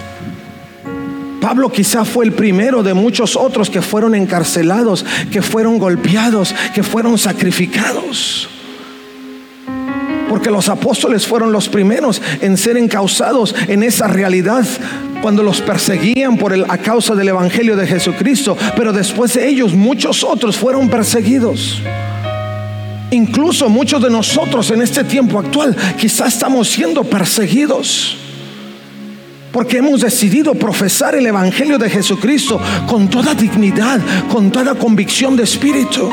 Pablo 1.41 1.71
quizá 1.71 2.05
fue 2.05 2.25
el 2.25 2.33
primero 2.33 2.83
de 2.83 2.95
muchos 2.95 3.37
otros 3.37 3.71
que 3.71 3.81
fueron 3.81 4.17
encarcelados, 4.17 5.07
que 5.31 5.41
fueron 5.41 5.79
golpeados, 5.79 6.53
que 6.75 6.83
fueron 6.83 7.17
sacrificados. 7.17 8.49
Porque 10.39 10.53
los 10.53 10.69
apóstoles 10.69 11.27
fueron 11.27 11.51
los 11.51 11.69
primeros 11.69 12.23
en 12.41 12.57
ser 12.57 12.77
encausados 12.77 13.57
en 13.67 13.83
esa 13.83 14.07
realidad 14.07 14.65
cuando 15.21 15.43
los 15.43 15.61
perseguían 15.61 16.39
por 16.39 16.53
el, 16.53 16.65
a 16.69 16.79
causa 16.79 17.17
del 17.17 17.31
Evangelio 17.31 17.75
de 17.75 17.89
Jesucristo. 17.89 18.57
Pero 18.77 18.93
después 18.93 19.35
de 19.35 19.49
ellos 19.49 19.75
muchos 19.75 20.23
otros 20.23 20.57
fueron 20.57 20.89
perseguidos. 20.89 21.83
Incluso 23.11 23.69
muchos 23.69 24.01
de 24.01 24.11
nosotros 24.11 24.71
en 24.71 24.81
este 24.81 25.03
tiempo 25.03 25.41
actual 25.41 25.77
quizá 25.99 26.29
estamos 26.29 26.69
siendo 26.69 27.03
perseguidos 27.03 28.17
porque 29.51 29.79
hemos 29.79 30.03
decidido 30.03 30.55
profesar 30.55 31.17
el 31.17 31.27
Evangelio 31.27 31.79
de 31.79 31.91
Jesucristo 31.91 32.61
con 32.87 33.11
toda 33.11 33.35
dignidad, 33.35 34.01
con 34.31 34.53
toda 34.53 34.77
convicción 34.77 35.35
de 35.35 35.43
espíritu. 35.43 36.09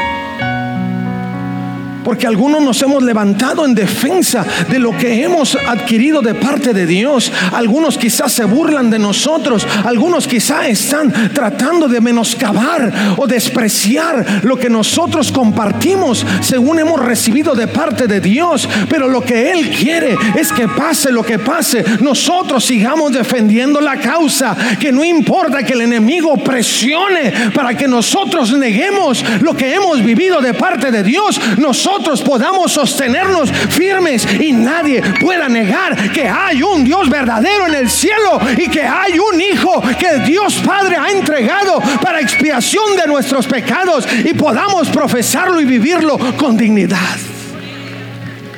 Porque 2.05 2.27
algunos 2.27 2.61
nos 2.61 2.79
hemos 2.83 3.01
levantado 3.01 3.65
en 3.65 3.73
defensa 3.73 4.45
de 4.69 4.77
lo 4.77 4.95
que 4.95 5.23
hemos 5.23 5.55
adquirido 5.55 6.21
de 6.21 6.35
parte 6.35 6.71
de 6.71 6.85
Dios. 6.85 7.31
Algunos 7.51 7.97
quizás 7.97 8.31
se 8.31 8.45
burlan 8.45 8.91
de 8.91 8.99
nosotros. 8.99 9.67
Algunos 9.83 10.27
quizás 10.27 10.67
están 10.67 11.11
tratando 11.33 11.87
de 11.87 11.99
menoscabar 11.99 13.15
o 13.17 13.25
despreciar 13.25 14.43
lo 14.43 14.55
que 14.55 14.69
nosotros 14.69 15.31
compartimos 15.31 16.23
según 16.41 16.77
hemos 16.77 17.03
recibido 17.03 17.55
de 17.55 17.67
parte 17.67 18.05
de 18.05 18.21
Dios. 18.21 18.69
Pero 18.87 19.07
lo 19.07 19.21
que 19.21 19.51
Él 19.51 19.71
quiere 19.71 20.15
es 20.35 20.51
que 20.51 20.67
pase 20.67 21.11
lo 21.11 21.23
que 21.23 21.39
pase. 21.39 21.83
Nosotros 22.01 22.63
sigamos 22.63 23.13
defendiendo 23.13 23.81
la 23.81 23.97
causa. 23.97 24.55
Que 24.79 24.91
no 24.91 25.03
importa 25.03 25.63
que 25.63 25.73
el 25.73 25.81
enemigo 25.81 26.37
presione 26.37 27.33
para 27.55 27.75
que 27.75 27.87
nosotros 27.87 28.53
neguemos 28.53 29.25
lo 29.41 29.55
que 29.55 29.73
hemos 29.73 30.03
vivido 30.03 30.39
de 30.39 30.53
parte 30.53 30.91
de 30.91 31.01
Dios. 31.01 31.41
Nosotros 31.57 31.94
nosotros 31.95 32.21
podamos 32.23 32.73
sostenernos 32.73 33.49
firmes 33.51 34.27
y 34.41 34.51
nadie 34.51 35.01
pueda 35.21 35.47
negar 35.47 36.11
que 36.11 36.27
hay 36.27 36.61
un 36.61 36.83
Dios 36.83 37.09
verdadero 37.09 37.67
en 37.67 37.75
el 37.75 37.89
cielo 37.89 38.37
y 38.57 38.69
que 38.69 38.81
hay 38.81 39.17
un 39.17 39.39
Hijo 39.39 39.81
que 39.97 40.19
Dios 40.25 40.61
Padre 40.65 40.97
ha 40.97 41.09
entregado 41.11 41.79
para 42.01 42.19
expiación 42.19 42.97
de 42.97 43.07
nuestros 43.07 43.47
pecados 43.47 44.05
y 44.25 44.33
podamos 44.33 44.89
profesarlo 44.89 45.61
y 45.61 45.65
vivirlo 45.65 46.17
con 46.37 46.57
dignidad. 46.57 46.99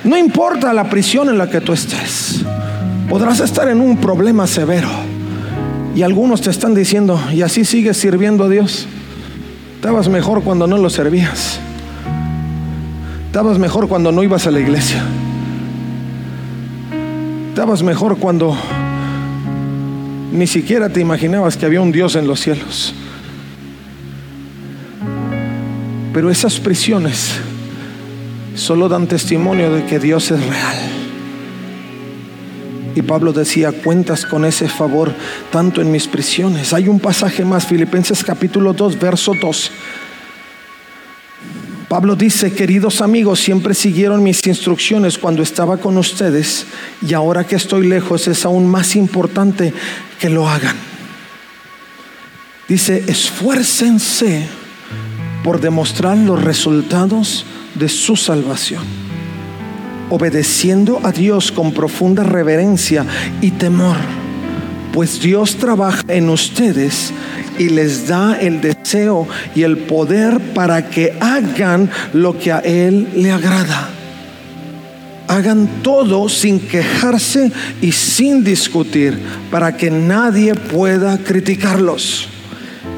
No 0.04 0.18
importa 0.18 0.74
la 0.74 0.90
prisión 0.90 1.30
en 1.30 1.38
la 1.38 1.48
que 1.48 1.62
tú 1.62 1.74
estés, 1.74 2.42
podrás 3.08 3.40
estar 3.40 3.68
en 3.68 3.82
un 3.82 3.98
problema 3.98 4.48
severo. 4.48 4.90
Y 5.96 6.02
algunos 6.02 6.42
te 6.42 6.50
están 6.50 6.74
diciendo, 6.74 7.22
y 7.32 7.44
así 7.44 7.66
sigues 7.66 7.98
sirviendo 7.98 8.46
a 8.46 8.50
Dios. 8.50 8.88
Estabas 9.76 10.10
mejor 10.10 10.44
cuando 10.44 10.66
no 10.66 10.78
lo 10.78 10.90
servías. 10.90 11.60
Estabas 13.38 13.60
mejor 13.60 13.88
cuando 13.88 14.12
no 14.12 14.24
ibas 14.24 14.48
a 14.48 14.52
la 14.52 14.60
iglesia. 14.60 15.04
Estabas 17.50 17.84
mejor 17.84 18.18
cuando 18.18 18.58
ni 20.32 20.48
siquiera 20.48 20.90
te 20.90 21.02
imaginabas 21.02 21.56
que 21.56 21.68
había 21.68 21.82
un 21.82 21.92
Dios 21.92 22.16
en 22.16 22.26
los 22.26 22.40
cielos. 22.40 22.96
Pero 26.16 26.32
esas 26.32 26.60
prisiones 26.60 27.36
solo 28.56 28.90
dan 28.90 29.06
testimonio 29.06 29.72
de 29.72 29.86
que 29.86 30.00
Dios 30.00 30.32
es 30.32 30.44
real. 30.44 30.78
Y 32.96 33.04
Pablo 33.04 33.34
decía, 33.34 33.72
cuentas 33.72 34.26
con 34.26 34.46
ese 34.46 34.68
favor 34.68 35.14
tanto 35.52 35.80
en 35.80 35.92
mis 35.92 36.08
prisiones. 36.08 36.74
Hay 36.74 36.88
un 36.88 37.00
pasaje 37.00 37.46
más, 37.46 37.68
Filipenses 37.68 38.24
capítulo 38.24 38.74
2, 38.74 39.00
verso 39.00 39.34
2. 39.40 39.72
Pablo 41.98 42.16
dice, 42.16 42.54
queridos 42.54 43.02
amigos, 43.02 43.40
siempre 43.40 43.74
siguieron 43.74 44.22
mis 44.22 44.46
instrucciones 44.46 45.18
cuando 45.18 45.42
estaba 45.42 45.78
con 45.78 45.98
ustedes 45.98 46.68
y 47.02 47.16
ahora 47.16 47.44
que 47.44 47.56
estoy 47.56 47.88
lejos 47.88 48.28
es 48.28 48.46
aún 48.46 48.68
más 48.68 48.96
importante 48.96 49.74
que 50.20 50.30
lo 50.30 50.48
hagan. 50.48 50.76
Dice, 52.68 53.04
esfuércense 53.08 54.48
por 55.44 55.60
demostrar 55.60 56.20
los 56.20 56.44
resultados 56.44 57.48
de 57.74 57.90
su 57.90 58.16
salvación, 58.16 58.84
obedeciendo 60.12 61.00
a 61.02 61.12
Dios 61.12 61.52
con 61.52 61.72
profunda 61.72 62.22
reverencia 62.22 63.08
y 63.42 63.50
temor, 63.50 63.98
pues 64.98 65.22
Dios 65.22 65.58
trabaja 65.58 66.02
en 66.08 66.28
ustedes 66.28 67.14
y 67.60 67.70
les 67.70 68.08
da 68.08 68.36
el 68.42 68.62
deseo 68.62 69.28
y 69.54 69.62
el 69.62 69.78
poder 69.78 70.40
para 70.56 70.90
que 70.90 71.14
hagan 71.20 71.92
lo 72.14 72.40
que 72.40 72.52
a 72.52 72.58
Él 72.62 73.08
le 73.16 73.32
agrada. 73.32 73.90
Hagan 75.28 75.70
todo 75.84 76.28
sin 76.30 76.60
quejarse 76.60 77.52
y 77.80 77.92
sin 77.92 78.44
discutir 78.44 79.20
para 79.52 79.78
que 79.78 79.92
nadie 79.92 80.56
pueda 80.56 81.20
criticarlos 81.20 82.30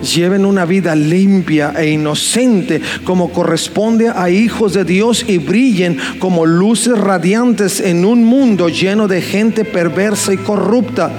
lleven 0.01 0.45
una 0.45 0.63
vida 0.63 0.95
limpia 0.95 1.73
e 1.77 1.89
inocente 1.89 2.81
como 3.03 3.33
corresponde 3.33 4.07
a 4.07 4.29
hijos 4.29 4.73
de 4.73 4.85
Dios 4.85 5.25
y 5.27 5.39
brillen 5.39 5.97
como 6.19 6.45
luces 6.45 6.97
radiantes 6.97 7.81
en 7.81 8.05
un 8.05 8.23
mundo 8.23 8.69
lleno 8.69 9.09
de 9.09 9.21
gente 9.21 9.65
perversa 9.65 10.31
y 10.31 10.37
corrupta. 10.37 11.11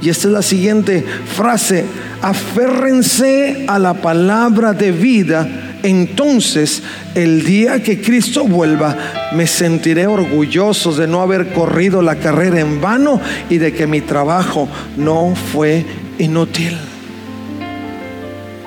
Y 0.00 0.10
esta 0.10 0.28
es 0.28 0.34
la 0.34 0.42
siguiente 0.42 1.04
frase, 1.36 1.84
aférrense 2.22 3.64
a 3.66 3.78
la 3.78 3.94
palabra 3.94 4.72
de 4.72 4.92
vida 4.92 5.68
entonces 5.82 6.82
el 7.14 7.44
día 7.44 7.82
que 7.82 8.00
Cristo 8.00 8.44
vuelva, 8.44 8.96
me 9.32 9.46
sentiré 9.46 10.06
orgulloso 10.06 10.92
de 10.92 11.06
no 11.06 11.20
haber 11.20 11.52
corrido 11.52 12.02
la 12.02 12.16
carrera 12.16 12.60
en 12.60 12.80
vano 12.80 13.20
y 13.48 13.58
de 13.58 13.72
que 13.72 13.86
mi 13.86 14.00
trabajo 14.00 14.68
no 14.96 15.34
fue 15.52 15.84
inútil. 16.18 16.76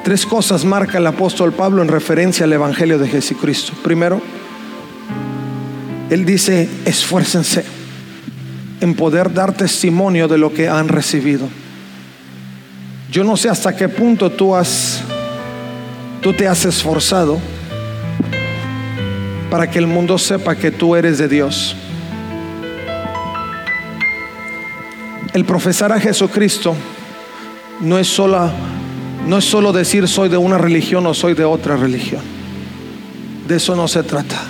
Tres 0.04 0.26
cosas 0.26 0.66
marca 0.66 0.98
el 0.98 1.08
apóstol 1.08 1.54
Pablo 1.54 1.82
en 1.82 1.90
referencia 1.90 2.46
al 2.46 2.54
Evangelio 2.54 2.98
de 2.98 3.08
Jesucristo. 3.08 3.74
Primero, 3.84 4.22
él 6.10 6.26
dice, 6.26 6.68
esfuércense 6.86 7.81
en 8.82 8.96
poder 8.96 9.34
dar 9.34 9.54
testimonio 9.54 10.28
de 10.28 10.40
lo 10.40 10.54
que 10.54 10.68
han 10.68 10.90
recibido. 10.90 11.48
Yo 13.12 13.24
no 13.24 13.38
sé 13.38 13.48
hasta 13.50 13.76
qué 13.76 13.88
punto 13.88 14.32
tú 14.32 14.56
has 14.56 15.04
tú 16.22 16.34
te 16.34 16.48
has 16.48 16.66
esforzado 16.66 17.40
para 19.50 19.70
que 19.70 19.80
el 19.80 19.88
mundo 19.88 20.18
sepa 20.18 20.56
que 20.56 20.72
tú 20.72 20.96
eres 20.96 21.18
de 21.18 21.28
Dios. 21.28 21.76
El 25.34 25.46
profesar 25.46 25.92
a 25.92 26.00
Jesucristo 26.00 26.76
no 27.82 28.00
es 28.00 28.08
solo 28.08 28.52
no 29.28 29.38
es 29.38 29.46
solo 29.46 29.72
decir 29.72 30.08
soy 30.08 30.30
de 30.30 30.38
una 30.38 30.58
religión 30.58 31.06
o 31.06 31.14
soy 31.14 31.36
de 31.36 31.46
otra 31.46 31.78
religión. 31.78 32.22
De 33.48 33.58
eso 33.58 33.76
no 33.76 33.88
se 33.88 34.02
trata. 34.02 34.42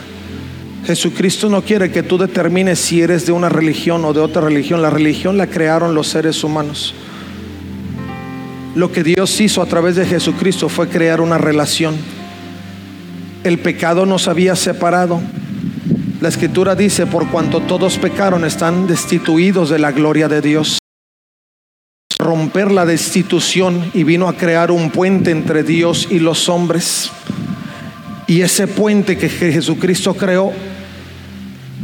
Jesucristo 0.86 1.50
no 1.50 1.62
quiere 1.62 1.92
que 1.92 2.04
tú 2.04 2.18
determines 2.18 2.80
si 2.80 3.02
eres 3.02 3.26
de 3.26 3.32
una 3.32 3.50
religión 3.50 4.04
o 4.06 4.14
de 4.14 4.20
otra 4.20 4.42
religión. 4.42 4.82
La 4.82 4.90
religión 4.90 5.38
la 5.38 5.48
crearon 5.48 5.94
los 5.94 6.08
seres 6.08 6.44
humanos. 6.44 6.94
Lo 8.76 8.92
que 8.92 9.04
Dios 9.04 9.40
hizo 9.42 9.62
a 9.62 9.66
través 9.66 9.96
de 9.96 10.06
Jesucristo 10.06 10.70
fue 10.70 10.90
crear 10.90 11.22
una 11.22 11.38
relación. 11.38 11.96
El 13.44 13.60
pecado 13.60 14.06
nos 14.06 14.28
había 14.28 14.56
separado. 14.56 15.22
La 16.20 16.30
escritura 16.30 16.76
dice, 16.76 17.06
por 17.06 17.30
cuanto 17.30 17.62
todos 17.62 17.98
pecaron, 17.98 18.46
están 18.46 18.88
destituidos 18.88 19.70
de 19.70 19.80
la 19.80 19.92
gloria 19.92 20.28
de 20.28 20.42
Dios 20.42 20.82
romper 22.22 22.72
la 22.72 22.86
destitución 22.86 23.92
y 23.94 24.04
vino 24.04 24.28
a 24.30 24.38
crear 24.38 24.72
un 24.72 24.92
puente 24.92 25.32
entre 25.32 25.64
Dios 25.64 26.08
y 26.10 26.20
los 26.20 26.50
hombres. 26.50 27.12
Y 28.28 28.42
ese 28.42 28.68
puente 28.68 29.18
que 29.18 29.30
Jesucristo 29.30 30.14
creó 30.16 30.54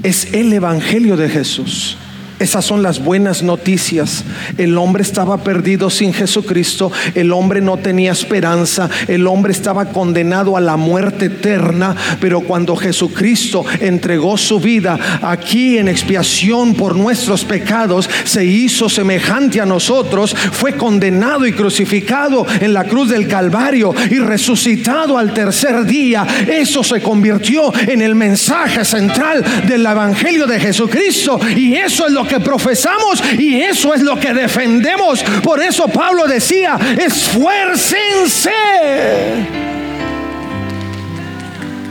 es 0.04 0.34
el 0.34 0.54
Evangelio 0.54 1.18
de 1.18 1.30
Jesús. 1.30 1.98
Esas 2.40 2.66
son 2.66 2.84
las 2.84 3.04
buenas 3.04 3.42
noticias. 3.42 4.24
El 4.60 4.78
hombre 4.78 5.02
estaba 5.02 5.38
perdido 5.38 5.90
sin 5.90 6.14
Jesucristo, 6.14 6.92
el 7.16 7.32
hombre 7.32 7.62
no 7.62 7.78
tenía 7.78 8.12
esperanza, 8.12 8.90
el 9.08 9.26
hombre 9.26 9.52
estaba 9.52 9.86
condenado 9.86 10.56
a 10.56 10.62
la 10.62 10.78
muerte 10.78 11.26
eterna, 11.26 11.96
pero 12.22 12.42
cuando 12.42 12.76
Jesucristo 12.76 13.66
entregó 13.80 14.38
su 14.38 14.60
vida 14.60 15.20
aquí 15.24 15.80
en 15.80 15.88
expiación 15.88 16.76
por 16.76 16.96
nuestros 16.96 17.44
pecados, 17.44 18.08
se 18.24 18.46
hizo 18.46 18.88
semejante 18.88 19.60
a 19.60 19.66
nosotros, 19.66 20.36
fue 20.52 20.74
condenado 20.74 21.48
y 21.48 21.54
crucificado 21.54 22.46
en 22.60 22.72
la 22.72 22.84
cruz 22.84 23.10
del 23.10 23.28
Calvario 23.28 23.96
y 24.12 24.20
resucitado 24.20 25.18
al 25.18 25.34
tercer 25.34 25.86
día. 25.86 26.28
Eso 26.48 26.84
se 26.84 27.02
convirtió 27.02 27.74
en 27.88 28.04
el 28.04 28.14
mensaje 28.14 28.86
central 28.86 29.44
del 29.68 29.84
Evangelio 29.84 30.46
de 30.46 30.60
Jesucristo 30.60 31.40
y 31.56 31.74
eso 31.74 32.06
es 32.06 32.14
lo 32.14 32.27
que 32.28 32.40
profesamos 32.40 33.24
y 33.38 33.62
eso 33.62 33.94
es 33.94 34.02
lo 34.02 34.20
que 34.20 34.34
defendemos. 34.34 35.24
Por 35.44 35.62
eso 35.62 35.88
Pablo 35.88 36.28
decía, 36.28 36.78
esfuércense. 36.98 38.52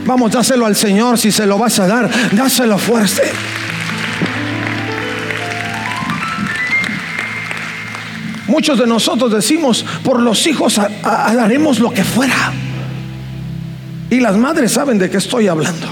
Vamos, 0.05 0.31
dáselo 0.31 0.65
al 0.65 0.75
Señor 0.75 1.17
si 1.17 1.31
se 1.31 1.45
lo 1.45 1.57
vas 1.57 1.79
a 1.79 1.87
dar, 1.87 2.09
dáselo 2.31 2.77
fuerte. 2.77 3.23
Muchos 8.47 8.79
de 8.79 8.87
nosotros 8.87 9.31
decimos, 9.33 9.85
por 10.03 10.21
los 10.21 10.47
hijos 10.47 10.79
haremos 11.03 11.79
lo 11.79 11.91
que 11.91 12.05
fuera. 12.05 12.53
Y 14.09 14.21
las 14.21 14.37
madres 14.37 14.71
saben 14.71 14.97
de 14.97 15.09
qué 15.09 15.17
estoy 15.17 15.49
hablando. 15.49 15.87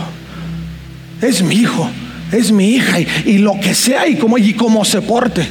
Es 1.22 1.42
mi 1.42 1.56
hijo 1.56 1.90
es 2.32 2.52
mi 2.52 2.70
hija 2.70 3.00
y, 3.00 3.38
lo 3.38 3.60
que 3.60 3.74
sea 3.74 4.08
y 4.08 4.16
como, 4.16 4.38
y 4.38 4.54
como 4.54 4.84
se 4.86 5.02
porte. 5.02 5.48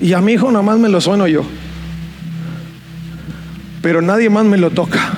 Y 0.00 0.12
a 0.12 0.20
mi 0.20 0.32
hijo 0.32 0.50
nada 0.50 0.62
más 0.62 0.78
me 0.78 0.88
lo 0.88 1.00
sueno 1.00 1.26
yo. 1.26 1.44
Pero 3.80 4.02
nadie 4.02 4.28
más 4.30 4.44
me 4.44 4.56
lo 4.56 4.70
toca. 4.70 5.12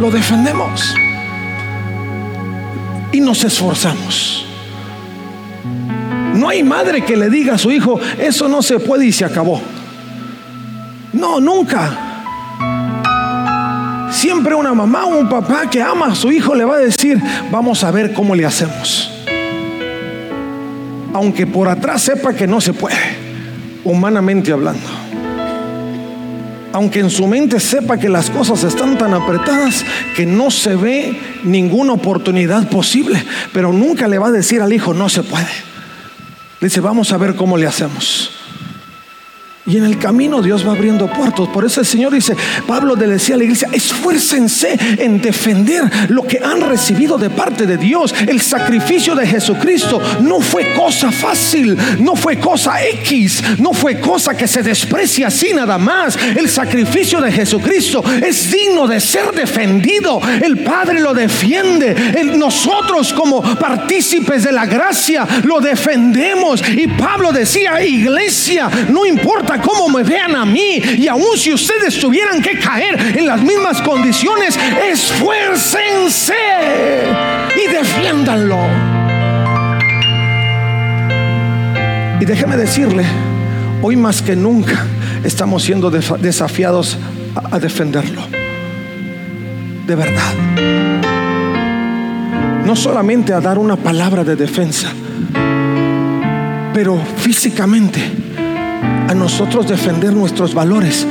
Lo 0.00 0.10
defendemos. 0.10 0.94
Y 3.12 3.20
nos 3.20 3.44
esforzamos. 3.44 4.46
No 6.34 6.48
hay 6.48 6.62
madre 6.62 7.04
que 7.04 7.16
le 7.16 7.30
diga 7.30 7.54
a 7.54 7.58
su 7.58 7.70
hijo, 7.70 8.00
eso 8.18 8.48
no 8.48 8.60
se 8.62 8.78
puede 8.78 9.06
y 9.06 9.12
se 9.12 9.24
acabó. 9.24 9.60
No, 11.12 11.40
nunca. 11.40 12.03
Siempre 14.14 14.54
una 14.54 14.72
mamá 14.72 15.06
o 15.06 15.18
un 15.18 15.28
papá 15.28 15.68
que 15.68 15.82
ama 15.82 16.06
a 16.06 16.14
su 16.14 16.30
hijo 16.30 16.54
le 16.54 16.64
va 16.64 16.76
a 16.76 16.78
decir, 16.78 17.20
vamos 17.50 17.82
a 17.82 17.90
ver 17.90 18.12
cómo 18.12 18.36
le 18.36 18.46
hacemos. 18.46 19.10
Aunque 21.12 21.48
por 21.48 21.68
atrás 21.68 22.02
sepa 22.02 22.32
que 22.32 22.46
no 22.46 22.60
se 22.60 22.72
puede, 22.72 22.96
humanamente 23.82 24.52
hablando. 24.52 24.88
aunque 26.72 26.98
en 26.98 27.10
su 27.10 27.28
mente 27.28 27.60
sepa 27.60 27.98
que 27.98 28.08
las 28.08 28.30
cosas 28.30 28.64
están 28.64 28.98
tan 28.98 29.14
apretadas 29.14 29.84
que 30.16 30.26
no 30.26 30.50
se 30.50 30.74
ve 30.74 31.16
ninguna 31.44 31.92
oportunidad 31.92 32.68
posible, 32.68 33.22
pero 33.52 33.72
nunca 33.72 34.08
le 34.08 34.18
va 34.18 34.28
a 34.28 34.32
decir 34.32 34.60
al 34.60 34.72
hijo, 34.72 34.92
no 34.92 35.08
se 35.08 35.22
puede. 35.22 35.46
dice, 36.60 36.80
vamos 36.80 37.12
a 37.12 37.16
ver 37.16 37.36
cómo 37.36 37.56
le 37.56 37.68
hacemos. 37.68 38.33
Y 39.66 39.78
en 39.78 39.84
el 39.84 39.98
camino 39.98 40.42
Dios 40.42 40.66
va 40.66 40.72
abriendo 40.72 41.06
puertos. 41.06 41.48
Por 41.48 41.64
eso 41.64 41.80
el 41.80 41.86
Señor 41.86 42.12
dice, 42.12 42.36
Pablo 42.66 42.94
le 42.96 43.06
decía 43.06 43.34
a 43.34 43.38
la 43.38 43.44
iglesia, 43.44 43.68
esfuércense 43.72 44.78
en 44.98 45.22
defender 45.22 45.90
lo 46.10 46.22
que 46.26 46.38
han 46.44 46.60
recibido 46.60 47.16
de 47.16 47.30
parte 47.30 47.64
de 47.64 47.78
Dios. 47.78 48.14
El 48.26 48.42
sacrificio 48.42 49.14
de 49.14 49.26
Jesucristo 49.26 50.02
no 50.20 50.40
fue 50.40 50.74
cosa 50.74 51.10
fácil, 51.10 51.78
no 51.98 52.14
fue 52.14 52.38
cosa 52.38 52.84
X, 52.84 53.42
no 53.58 53.72
fue 53.72 54.00
cosa 54.00 54.36
que 54.36 54.46
se 54.46 54.62
desprecia 54.62 55.28
así 55.28 55.54
nada 55.54 55.78
más. 55.78 56.18
El 56.36 56.50
sacrificio 56.50 57.22
de 57.22 57.32
Jesucristo 57.32 58.04
es 58.22 58.52
digno 58.52 58.86
de 58.86 59.00
ser 59.00 59.32
defendido. 59.32 60.20
El 60.42 60.58
Padre 60.58 61.00
lo 61.00 61.14
defiende. 61.14 61.94
nosotros 62.36 63.14
como 63.14 63.40
partícipes 63.40 64.44
de 64.44 64.52
la 64.52 64.66
gracia 64.66 65.26
lo 65.44 65.60
defendemos. 65.60 66.62
Y 66.68 66.86
Pablo 66.86 67.32
decía, 67.32 67.82
iglesia, 67.82 68.68
no 68.90 69.06
importa 69.06 69.53
cómo 69.60 69.88
me 69.88 70.02
vean 70.02 70.34
a 70.36 70.44
mí. 70.44 70.80
Y 70.98 71.08
aun 71.08 71.36
si 71.36 71.52
ustedes 71.52 71.98
tuvieran 71.98 72.40
que 72.40 72.58
caer 72.58 73.18
en 73.18 73.26
las 73.26 73.42
mismas 73.42 73.80
condiciones, 73.82 74.58
esfuércense 74.90 76.34
y 77.56 77.72
defiéndanlo. 77.72 78.58
Y 82.20 82.24
déjeme 82.24 82.56
decirle, 82.56 83.04
hoy 83.82 83.96
más 83.96 84.22
que 84.22 84.36
nunca 84.36 84.86
estamos 85.24 85.62
siendo 85.62 85.90
desafiados 85.90 86.96
a 87.50 87.58
defenderlo. 87.58 88.22
De 89.86 89.94
verdad. 89.94 90.32
No 92.64 92.74
solamente 92.74 93.34
a 93.34 93.40
dar 93.40 93.58
una 93.58 93.76
palabra 93.76 94.24
de 94.24 94.36
defensa, 94.36 94.88
pero 96.72 96.98
físicamente 97.18 98.23
a 99.08 99.14
nosotros 99.14 99.68
defender 99.68 100.12
nuestros 100.12 100.54
valores, 100.54 101.06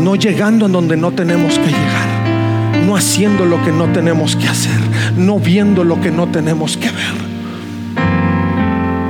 no 0.00 0.16
llegando 0.16 0.66
en 0.66 0.72
donde 0.72 0.96
no 0.96 1.12
tenemos 1.12 1.58
que 1.58 1.66
llegar, 1.66 2.84
no 2.84 2.96
haciendo 2.96 3.44
lo 3.44 3.62
que 3.64 3.72
no 3.72 3.86
tenemos 3.92 4.36
que 4.36 4.48
hacer, 4.48 4.78
no 5.16 5.38
viendo 5.38 5.84
lo 5.84 6.00
que 6.00 6.10
no 6.10 6.26
tenemos 6.28 6.76
que 6.76 6.90
ver. 6.90 7.26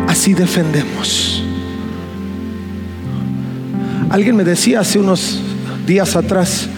Así 0.08 0.34
defendemos. 0.34 1.42
Alguien 4.10 4.36
me 4.36 4.44
decía 4.44 4.80
hace 4.80 4.98
unos 4.98 5.40
días 5.86 6.14
atrás, 6.14 6.68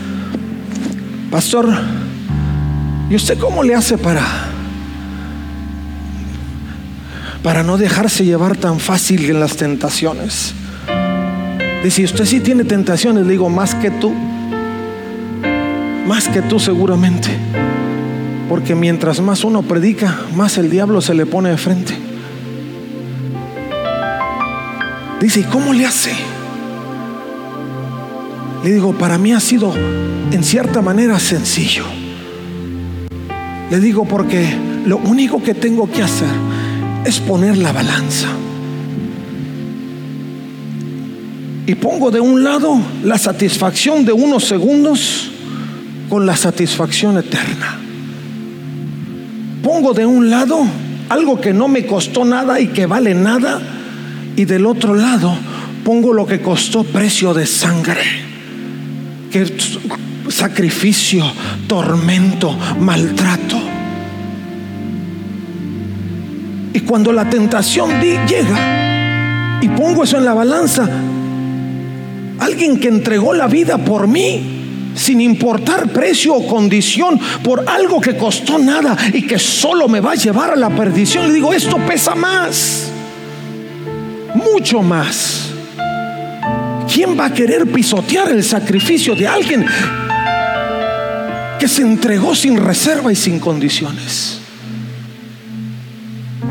pastor, 1.30 1.68
¿y 3.10 3.14
usted 3.14 3.38
cómo 3.38 3.62
le 3.62 3.74
hace 3.74 3.98
para 3.98 4.22
para 7.42 7.62
no 7.62 7.78
dejarse 7.78 8.24
llevar 8.24 8.56
tan 8.56 8.80
fácil 8.80 9.30
en 9.30 9.40
las 9.40 9.56
tentaciones? 9.56 10.54
Dice, 11.88 12.04
usted 12.04 12.26
sí 12.26 12.40
tiene 12.40 12.64
tentaciones, 12.64 13.24
le 13.24 13.32
digo, 13.32 13.48
más 13.48 13.74
que 13.74 13.90
tú. 13.90 14.12
Más 16.06 16.28
que 16.28 16.42
tú 16.42 16.60
seguramente. 16.60 17.30
Porque 18.46 18.74
mientras 18.74 19.22
más 19.22 19.42
uno 19.42 19.62
predica, 19.62 20.14
más 20.36 20.58
el 20.58 20.68
diablo 20.68 21.00
se 21.00 21.14
le 21.14 21.24
pone 21.24 21.48
de 21.48 21.56
frente. 21.56 21.94
Dice, 25.18 25.40
¿y 25.40 25.44
cómo 25.44 25.72
le 25.72 25.86
hace? 25.86 26.12
Le 28.62 28.70
digo, 28.70 28.92
para 28.92 29.16
mí 29.16 29.32
ha 29.32 29.40
sido 29.40 29.72
en 30.30 30.44
cierta 30.44 30.82
manera 30.82 31.18
sencillo. 31.18 31.84
Le 33.70 33.80
digo 33.80 34.04
porque 34.04 34.46
lo 34.84 34.98
único 34.98 35.42
que 35.42 35.54
tengo 35.54 35.90
que 35.90 36.02
hacer 36.02 36.28
es 37.06 37.18
poner 37.18 37.56
la 37.56 37.72
balanza. 37.72 38.28
Y 41.68 41.74
pongo 41.74 42.10
de 42.10 42.18
un 42.18 42.42
lado 42.42 42.80
la 43.04 43.18
satisfacción 43.18 44.02
de 44.02 44.12
unos 44.12 44.44
segundos 44.44 45.30
con 46.08 46.24
la 46.24 46.34
satisfacción 46.34 47.18
eterna. 47.18 47.78
Pongo 49.62 49.92
de 49.92 50.06
un 50.06 50.30
lado 50.30 50.64
algo 51.10 51.38
que 51.38 51.52
no 51.52 51.68
me 51.68 51.84
costó 51.84 52.24
nada 52.24 52.58
y 52.58 52.68
que 52.68 52.86
vale 52.86 53.14
nada 53.14 53.60
y 54.34 54.46
del 54.46 54.64
otro 54.64 54.94
lado 54.94 55.36
pongo 55.84 56.14
lo 56.14 56.26
que 56.26 56.40
costó 56.40 56.84
precio 56.84 57.34
de 57.34 57.44
sangre, 57.44 58.00
que 59.30 59.52
sacrificio, 60.30 61.30
tormento, 61.66 62.56
maltrato. 62.80 63.60
Y 66.72 66.80
cuando 66.80 67.12
la 67.12 67.28
tentación 67.28 67.90
llega 68.00 69.60
y 69.60 69.68
pongo 69.68 70.04
eso 70.04 70.16
en 70.16 70.24
la 70.24 70.32
balanza, 70.32 70.88
Alguien 72.38 72.78
que 72.78 72.88
entregó 72.88 73.34
la 73.34 73.46
vida 73.46 73.78
por 73.78 74.06
mí 74.06 74.58
sin 74.98 75.20
importar 75.20 75.92
precio 75.92 76.34
o 76.34 76.46
condición, 76.46 77.18
por 77.42 77.64
algo 77.68 78.00
que 78.00 78.16
costó 78.16 78.58
nada 78.58 78.96
y 79.12 79.22
que 79.22 79.38
solo 79.38 79.88
me 79.88 80.00
va 80.00 80.12
a 80.12 80.16
llevar 80.16 80.50
a 80.50 80.56
la 80.56 80.70
perdición. 80.70 81.28
Le 81.28 81.34
digo, 81.34 81.52
esto 81.52 81.76
pesa 81.86 82.14
más, 82.14 82.88
mucho 84.34 84.82
más. 84.82 85.50
¿Quién 86.92 87.18
va 87.18 87.26
a 87.26 87.32
querer 87.32 87.70
pisotear 87.70 88.32
el 88.32 88.42
sacrificio 88.42 89.14
de 89.14 89.28
alguien 89.28 89.64
que 91.60 91.68
se 91.68 91.82
entregó 91.82 92.34
sin 92.34 92.56
reserva 92.56 93.12
y 93.12 93.16
sin 93.16 93.38
condiciones? 93.38 94.40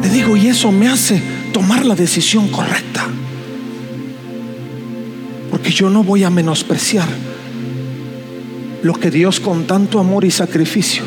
Le 0.01 0.09
digo, 0.09 0.37
y 0.37 0.47
eso 0.47 0.71
me 0.71 0.87
hace 0.87 1.21
tomar 1.51 1.85
la 1.85 1.95
decisión 1.95 2.47
correcta 2.49 3.07
yo 5.71 5.89
no 5.89 6.03
voy 6.03 6.23
a 6.23 6.29
menospreciar 6.29 7.07
lo 8.83 8.93
que 8.93 9.11
Dios 9.11 9.39
con 9.39 9.65
tanto 9.65 9.99
amor 9.99 10.23
y 10.23 10.31
sacrificio 10.31 11.03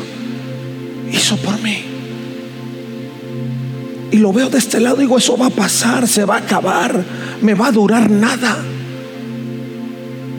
hizo 1.11 1.37
por 1.37 1.59
mí. 1.61 1.83
Y 4.11 4.17
lo 4.17 4.33
veo 4.33 4.49
de 4.49 4.57
este 4.57 4.79
lado, 4.79 4.97
digo, 4.97 5.17
eso 5.17 5.37
va 5.37 5.47
a 5.47 5.51
pasar, 5.51 6.07
se 6.07 6.25
va 6.25 6.35
a 6.35 6.39
acabar, 6.39 7.03
me 7.41 7.53
va 7.53 7.67
a 7.67 7.71
durar 7.71 8.09
nada. 8.09 8.57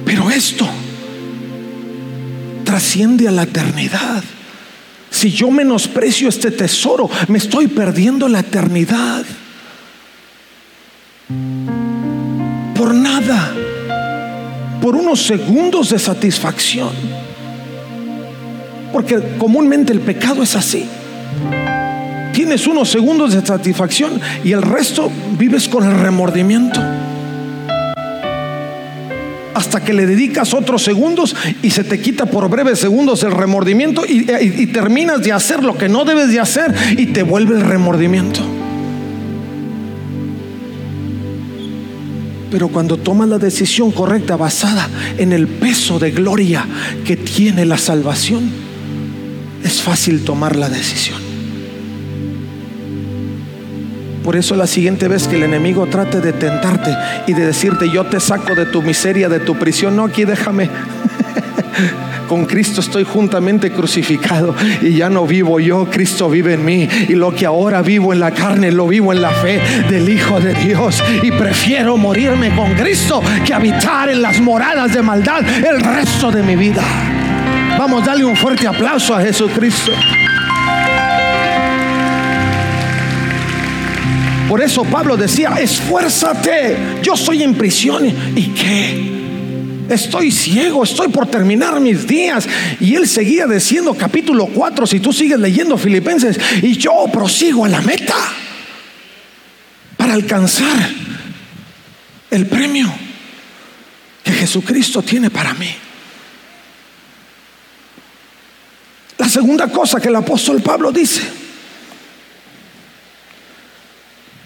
Pero 0.05 0.31
esto 0.31 0.69
trasciende 2.65 3.29
a 3.29 3.31
la 3.31 3.45
eternidad. 3.45 4.23
Si 5.11 5.31
yo 5.31 5.51
menosprecio 5.51 6.29
este 6.29 6.51
tesoro, 6.51 7.09
me 7.29 7.39
estoy 7.39 7.67
perdiendo 7.67 8.29
la 8.29 8.41
eternidad. 8.41 9.25
Por 14.83 14.97
unos 14.97 15.25
segundos 15.25 15.91
de 15.91 15.99
satisfacción. 16.01 16.91
Porque 18.93 19.23
comúnmente 19.39 19.93
el 19.93 20.01
pecado 20.01 20.43
es 20.43 20.57
así. 20.57 20.85
Tienes 22.35 22.67
unos 22.67 22.91
segundos 22.91 23.33
de 23.33 23.47
satisfacción 23.47 24.21
y 24.43 24.51
el 24.53 24.61
resto 24.61 25.11
vives 25.39 25.69
con 25.69 25.85
el 25.85 26.01
remordimiento. 26.01 26.81
Hasta 29.55 29.85
que 29.85 29.93
le 29.93 30.07
dedicas 30.07 30.53
otros 30.53 30.83
segundos 30.83 31.37
y 31.63 31.71
se 31.71 31.85
te 31.85 32.01
quita 32.01 32.27
por 32.27 32.51
breves 32.51 32.81
segundos 32.81 33.23
el 33.23 33.31
remordimiento 33.31 34.05
y, 34.05 34.27
y 34.41 34.67
terminas 34.67 35.23
de 35.23 35.33
hacer 35.33 35.63
lo 35.63 35.79
que 35.79 35.89
no 35.89 36.05
debes 36.05 36.33
de 36.33 36.41
hacer 36.41 36.75
y 36.99 37.07
te 37.07 37.23
vuelve 37.23 37.55
el 37.55 37.63
remordimiento. 37.63 38.62
Pero 42.53 42.69
cuando 42.69 42.99
tomas 42.99 43.31
la 43.31 43.39
decisión 43.39 43.91
correcta 43.91 44.37
basada 44.37 44.87
en 45.17 45.33
el 45.33 45.49
peso 45.49 45.99
de 45.99 46.11
gloria 46.11 46.67
que 47.03 47.17
tiene 47.17 47.65
la 47.65 47.79
salvación, 47.79 48.51
es 49.65 49.81
fácil 49.81 50.23
tomar 50.23 50.55
la 50.57 50.69
decisión. 50.69 51.19
Por 54.23 54.37
eso 54.37 54.55
la 54.55 54.67
siguiente 54.67 55.09
vez 55.09 55.27
que 55.27 55.37
el 55.37 55.45
enemigo 55.45 55.87
trate 55.87 56.21
de 56.21 56.35
tentarte 56.35 56.95
y 57.27 57.33
de 57.33 57.47
decirte, 57.47 57.91
yo 57.91 58.05
te 58.05 58.21
saco 58.21 58.55
de 58.55 58.67
tu 58.67 58.83
miseria, 58.83 59.31
de 59.31 59.41
tu 59.41 59.59
prisión, 59.59 59.97
no, 59.97 60.05
aquí 60.05 60.27
déjame. 60.27 60.69
Con 62.33 62.47
Cristo 62.47 62.81
estoy 62.81 63.05
juntamente 63.05 63.71
crucificado 63.71 64.55
y 64.81 64.95
ya 64.95 65.11
no 65.11 65.27
vivo 65.27 65.61
yo, 65.61 65.85
Cristo 65.91 66.31
vive 66.31 66.55
en 66.55 66.65
mí. 66.65 66.89
Y 67.07 67.13
lo 67.13 67.35
que 67.35 67.45
ahora 67.45 67.83
vivo 67.83 68.11
en 68.11 68.21
la 68.21 68.31
carne, 68.31 68.73
lo 68.73 68.89
vivo 68.89 69.13
en 69.13 69.21
la 69.21 69.33
fe 69.33 69.61
del 69.91 70.09
Hijo 70.09 70.41
de 70.41 70.55
Dios. 70.55 71.05
Y 71.23 71.31
prefiero 71.31 71.99
morirme 71.99 72.57
con 72.57 72.73
Cristo 72.73 73.23
que 73.45 73.53
habitar 73.53 74.09
en 74.09 74.23
las 74.23 74.41
moradas 74.41 74.95
de 74.95 75.03
maldad 75.03 75.45
el 75.47 75.79
resto 75.79 76.31
de 76.31 76.43
mi 76.43 76.57
vida. 76.57 76.83
Vamos 77.79 78.03
a 78.03 78.07
darle 78.07 78.25
un 78.25 78.35
fuerte 78.35 78.67
aplauso 78.67 79.15
a 79.15 79.21
Jesucristo. 79.21 79.93
Por 84.49 84.63
eso 84.63 84.85
Pablo 84.85 85.19
decía, 85.19 85.51
esfuérzate, 85.61 86.79
yo 87.03 87.13
estoy 87.13 87.43
en 87.43 87.55
prisión. 87.55 88.07
¿Y 88.35 88.47
qué? 88.55 89.22
Estoy 89.95 90.31
ciego, 90.31 90.85
estoy 90.85 91.09
por 91.09 91.27
terminar 91.27 91.81
mis 91.81 92.07
días. 92.07 92.49
Y 92.81 92.95
él 92.95 93.09
seguía 93.09 93.47
diciendo 93.47 93.95
capítulo 93.95 94.47
4, 94.47 94.87
si 94.87 95.01
tú 95.01 95.13
sigues 95.13 95.39
leyendo 95.39 95.77
Filipenses, 95.79 96.39
y 96.63 96.77
yo 96.77 97.07
prosigo 97.13 97.65
a 97.65 97.69
la 97.69 97.81
meta 97.81 98.17
para 99.97 100.15
alcanzar 100.15 100.91
el 102.31 102.47
premio 102.47 102.93
que 104.25 104.33
Jesucristo 104.33 105.03
tiene 105.03 105.31
para 105.31 105.55
mí. 105.55 105.75
La 109.19 109.29
segunda 109.29 109.69
cosa 109.69 110.01
que 110.01 110.09
el 110.09 110.17
apóstol 110.17 110.61
Pablo 110.63 110.91
dice, 110.91 111.23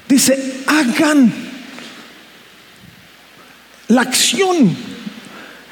dice, 0.07 0.65
hagan 0.67 1.33
la 3.89 4.03
acción, 4.03 4.77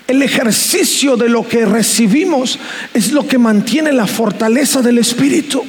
el 0.07 0.23
ejercicio 0.23 1.17
de 1.17 1.29
lo 1.29 1.47
que 1.49 1.65
recibimos 1.65 2.59
es 2.93 3.13
lo 3.13 3.27
que 3.27 3.39
mantiene 3.39 3.93
la 3.93 4.07
fortaleza 4.07 4.83
del 4.83 4.99
Espíritu. 4.99 5.65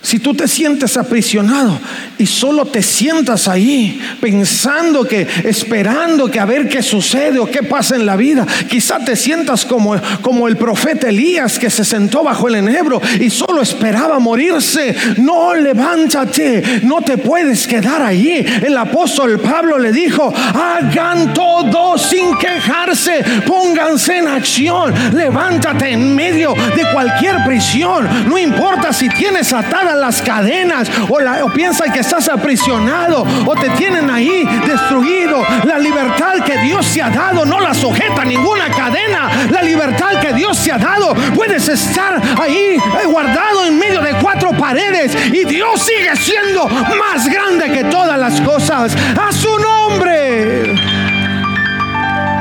Si 0.00 0.20
tú 0.20 0.32
te 0.32 0.46
sientes 0.46 0.96
aprisionado 0.96 1.76
y 2.18 2.26
solo 2.26 2.64
te 2.66 2.82
sientas 2.82 3.48
ahí 3.48 4.00
pensando 4.20 5.04
que, 5.04 5.26
esperando 5.42 6.30
que 6.30 6.38
a 6.38 6.44
ver 6.44 6.68
qué 6.68 6.82
sucede 6.84 7.40
o 7.40 7.50
qué 7.50 7.64
pasa 7.64 7.96
en 7.96 8.06
la 8.06 8.14
vida, 8.14 8.46
quizá 8.70 9.00
te 9.00 9.16
sientas 9.16 9.64
como, 9.64 9.96
como 10.22 10.46
el 10.46 10.56
profeta 10.56 11.08
Elías 11.08 11.58
que 11.58 11.68
se 11.68 11.84
sentó 11.84 12.22
bajo 12.22 12.46
el 12.46 12.54
enebro 12.54 13.02
y 13.18 13.28
solo 13.28 13.60
esperaba 13.60 14.20
morirse. 14.20 14.94
No, 15.16 15.52
levántate, 15.56 16.80
no 16.84 17.02
te 17.02 17.18
puedes 17.18 17.66
quedar 17.66 18.00
ahí. 18.00 18.46
El 18.64 18.76
apóstol 18.76 19.40
Pablo 19.40 19.78
le 19.78 19.90
dijo, 19.90 20.32
hagan 20.32 21.34
todo 21.34 21.98
sin 21.98 22.36
quejarse, 22.38 23.24
pónganse 23.44 24.18
en 24.18 24.28
acción, 24.28 24.94
levántate 25.12 25.90
en 25.90 26.14
medio 26.14 26.54
de 26.54 26.84
cualquier 26.92 27.44
prisión, 27.44 28.08
no 28.28 28.38
importa 28.38 28.92
si 28.92 29.08
tienes 29.08 29.52
las 29.94 30.22
cadenas 30.22 30.90
o, 31.08 31.20
la, 31.20 31.44
o 31.44 31.52
piensan 31.52 31.92
que 31.92 32.00
estás 32.00 32.28
aprisionado 32.28 33.26
o 33.46 33.54
te 33.54 33.70
tienen 33.70 34.10
ahí 34.10 34.44
destruido. 34.66 35.42
La 35.64 35.78
libertad 35.78 36.34
que 36.44 36.58
Dios 36.58 36.92
te 36.92 37.02
ha 37.02 37.10
dado 37.10 37.44
no 37.44 37.60
la 37.60 37.74
sujeta 37.74 38.24
ninguna 38.24 38.70
cadena. 38.70 39.48
La 39.50 39.62
libertad 39.62 40.20
que 40.20 40.32
Dios 40.32 40.62
te 40.62 40.72
ha 40.72 40.78
dado 40.78 41.14
puedes 41.34 41.68
estar 41.68 42.20
ahí 42.40 42.76
eh, 42.76 43.06
guardado 43.06 43.66
en 43.66 43.78
medio 43.78 44.00
de 44.00 44.14
cuatro 44.22 44.50
paredes 44.52 45.16
y 45.32 45.44
Dios 45.44 45.82
sigue 45.82 46.16
siendo 46.16 46.66
más 46.68 47.28
grande 47.28 47.70
que 47.70 47.84
todas 47.84 48.18
las 48.18 48.40
cosas. 48.40 48.94
A 49.18 49.32
su 49.32 49.50
nombre. 49.58 50.74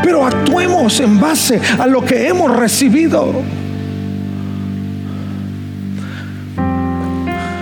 Pero 0.04 0.26
actuemos 0.26 1.00
en 1.00 1.20
base 1.20 1.60
a 1.78 1.86
lo 1.86 2.04
que 2.04 2.28
hemos 2.28 2.56
recibido. 2.56 3.44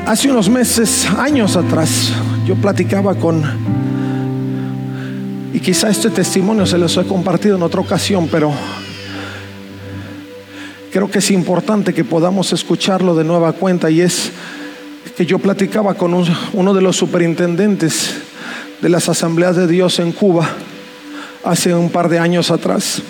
Hace 0.05 0.29
unos 0.29 0.49
meses, 0.49 1.07
años 1.17 1.57
atrás, 1.57 2.11
yo 2.45 2.53
platicaba 2.53 3.15
con, 3.15 3.43
y 5.51 5.59
quizá 5.59 5.89
este 5.89 6.11
testimonio 6.11 6.67
se 6.67 6.77
los 6.77 6.95
he 6.97 7.05
compartido 7.05 7.55
en 7.55 7.63
otra 7.63 7.81
ocasión, 7.81 8.29
pero 8.31 8.53
creo 10.91 11.09
que 11.09 11.17
es 11.17 11.31
importante 11.31 11.91
que 11.91 12.03
podamos 12.03 12.53
escucharlo 12.53 13.15
de 13.15 13.23
nueva 13.23 13.53
cuenta 13.53 13.89
y 13.89 14.01
es 14.01 14.31
que 15.17 15.25
yo 15.25 15.39
platicaba 15.39 15.95
con 15.95 16.13
uno 16.53 16.73
de 16.75 16.81
los 16.83 16.95
superintendentes 16.95 18.13
de 18.83 18.89
las 18.89 19.09
asambleas 19.09 19.55
de 19.55 19.65
Dios 19.65 19.97
en 19.97 20.11
Cuba 20.11 20.47
hace 21.43 21.73
un 21.73 21.89
par 21.89 22.09
de 22.09 22.19
años 22.19 22.51
atrás. 22.51 23.01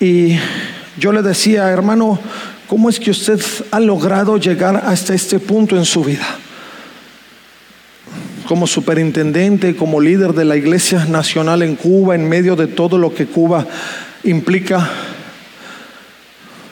Y 0.00 0.38
yo 0.98 1.12
le 1.12 1.20
decía, 1.20 1.68
hermano, 1.68 2.18
¿Cómo 2.74 2.90
es 2.90 2.98
que 2.98 3.12
usted 3.12 3.40
ha 3.70 3.78
logrado 3.78 4.36
llegar 4.36 4.74
hasta 4.84 5.14
este 5.14 5.38
punto 5.38 5.76
en 5.76 5.84
su 5.84 6.02
vida? 6.02 6.26
Como 8.48 8.66
superintendente, 8.66 9.76
como 9.76 10.00
líder 10.00 10.32
de 10.32 10.44
la 10.44 10.56
Iglesia 10.56 11.04
Nacional 11.04 11.62
en 11.62 11.76
Cuba, 11.76 12.16
en 12.16 12.28
medio 12.28 12.56
de 12.56 12.66
todo 12.66 12.98
lo 12.98 13.14
que 13.14 13.26
Cuba 13.26 13.64
implica. 14.24 14.90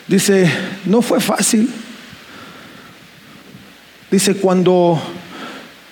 Dice, 0.09 0.51
no 0.87 1.03
fue 1.03 1.21
fácil. 1.21 1.71
Dice, 4.11 4.35
cuando 4.35 5.01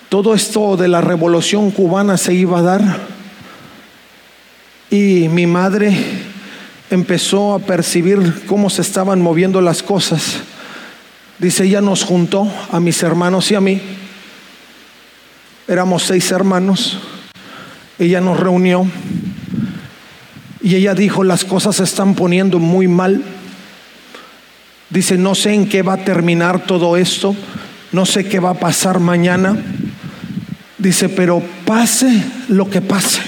todo 0.08 0.34
esto 0.34 0.76
de 0.76 0.88
la 0.88 1.00
revolución 1.02 1.70
cubana 1.70 2.16
se 2.16 2.34
iba 2.34 2.58
a 2.58 2.62
dar 2.62 2.98
y 4.90 5.28
mi 5.28 5.46
madre 5.46 6.29
empezó 6.90 7.54
a 7.54 7.60
percibir 7.60 8.44
cómo 8.46 8.68
se 8.68 8.82
estaban 8.82 9.22
moviendo 9.22 9.60
las 9.60 9.82
cosas, 9.82 10.38
dice, 11.38 11.64
ella 11.64 11.80
nos 11.80 12.02
juntó 12.02 12.52
a 12.70 12.80
mis 12.80 13.02
hermanos 13.02 13.50
y 13.50 13.54
a 13.54 13.60
mí. 13.60 13.80
Éramos 15.68 16.02
seis 16.02 16.30
hermanos. 16.32 16.98
Ella 17.98 18.20
nos 18.20 18.40
reunió 18.40 18.86
y 20.62 20.74
ella 20.74 20.94
dijo, 20.94 21.22
las 21.22 21.44
cosas 21.44 21.76
se 21.76 21.84
están 21.84 22.14
poniendo 22.14 22.58
muy 22.58 22.88
mal. 22.88 23.22
Dice, 24.88 25.16
no 25.16 25.34
sé 25.34 25.54
en 25.54 25.68
qué 25.68 25.82
va 25.82 25.94
a 25.94 26.04
terminar 26.04 26.64
todo 26.66 26.96
esto, 26.96 27.36
no 27.92 28.04
sé 28.06 28.26
qué 28.26 28.40
va 28.40 28.50
a 28.50 28.58
pasar 28.58 28.98
mañana. 28.98 29.56
Dice, 30.78 31.08
pero 31.08 31.42
pase 31.66 32.24
lo 32.48 32.68
que 32.68 32.80
pase, 32.80 33.20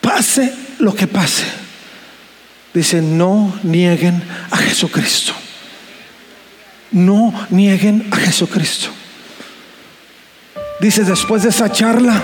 pase 0.00 0.54
lo 0.78 0.94
que 0.94 1.08
pase 1.08 1.67
Dice, 2.74 3.02
no 3.02 3.52
nieguen 3.62 4.22
a 4.50 4.56
Jesucristo. 4.56 5.32
No 6.90 7.32
nieguen 7.50 8.06
a 8.10 8.16
Jesucristo. 8.16 8.88
Dice, 10.80 11.04
después 11.04 11.42
de 11.42 11.48
esa 11.48 11.70
charla, 11.72 12.22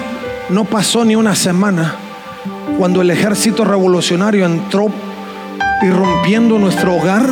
no 0.51 0.65
pasó 0.65 1.05
ni 1.05 1.17
una 1.17 1.35
semana 1.35 1.97
cuando 2.79 3.01
el 3.03 3.11
ejército 3.11 3.65
revolucionario 3.65 4.45
entró 4.45 4.93
irrumpiendo 5.83 6.59
nuestro 6.59 6.95
hogar 6.95 7.25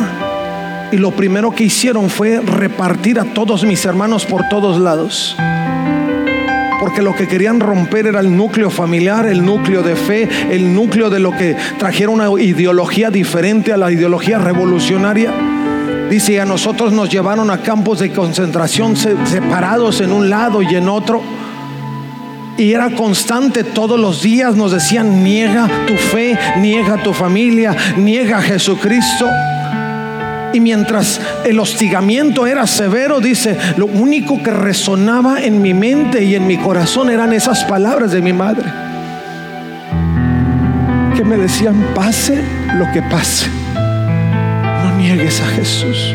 y 0.91 0.97
lo 0.97 1.11
primero 1.11 1.51
que 1.51 1.63
hicieron 1.65 2.09
fue 2.09 2.39
repartir 2.39 3.19
a 3.19 3.25
todos 3.25 3.63
mis 3.63 3.83
hermanos 3.85 4.25
por 4.25 4.47
todos 4.49 4.79
lados 4.79 5.35
porque 6.83 7.01
lo 7.01 7.15
que 7.15 7.29
querían 7.29 7.61
romper 7.61 8.07
era 8.07 8.19
el 8.19 8.35
núcleo 8.35 8.69
familiar, 8.69 9.25
el 9.25 9.45
núcleo 9.45 9.81
de 9.83 9.95
fe, 9.95 10.27
el 10.51 10.75
núcleo 10.75 11.09
de 11.09 11.17
lo 11.17 11.31
que 11.31 11.55
trajera 11.79 12.09
una 12.09 12.29
ideología 12.41 13.09
diferente 13.09 13.71
a 13.71 13.77
la 13.77 13.89
ideología 13.89 14.37
revolucionaria. 14.37 15.31
Dice, 16.09 16.41
a 16.41 16.45
nosotros 16.45 16.91
nos 16.91 17.09
llevaron 17.09 17.49
a 17.51 17.61
campos 17.61 17.99
de 17.99 18.11
concentración 18.11 18.97
separados 18.97 20.01
en 20.01 20.11
un 20.11 20.29
lado 20.29 20.61
y 20.61 20.75
en 20.75 20.89
otro. 20.89 21.21
Y 22.57 22.73
era 22.73 22.89
constante 22.89 23.63
todos 23.63 23.97
los 23.97 24.21
días, 24.21 24.57
nos 24.57 24.73
decían, 24.73 25.23
niega 25.23 25.69
tu 25.87 25.95
fe, 25.95 26.37
niega 26.59 27.01
tu 27.01 27.13
familia, 27.13 27.77
niega 27.95 28.39
a 28.39 28.41
Jesucristo. 28.41 29.25
Y 30.53 30.59
mientras 30.59 31.19
el 31.45 31.59
hostigamiento 31.59 32.45
era 32.45 32.67
severo, 32.67 33.19
dice, 33.19 33.57
lo 33.75 33.87
único 33.87 34.41
que 34.43 34.51
resonaba 34.51 35.41
en 35.41 35.61
mi 35.61 35.73
mente 35.73 36.23
y 36.23 36.35
en 36.35 36.45
mi 36.45 36.57
corazón 36.57 37.09
eran 37.09 37.33
esas 37.33 37.63
palabras 37.63 38.11
de 38.11 38.21
mi 38.21 38.33
madre. 38.33 38.65
Que 41.15 41.23
me 41.23 41.37
decían, 41.37 41.75
pase 41.95 42.43
lo 42.75 42.91
que 42.91 43.01
pase, 43.01 43.47
no 43.75 44.97
niegues 44.97 45.41
a 45.41 45.47
Jesús. 45.47 46.13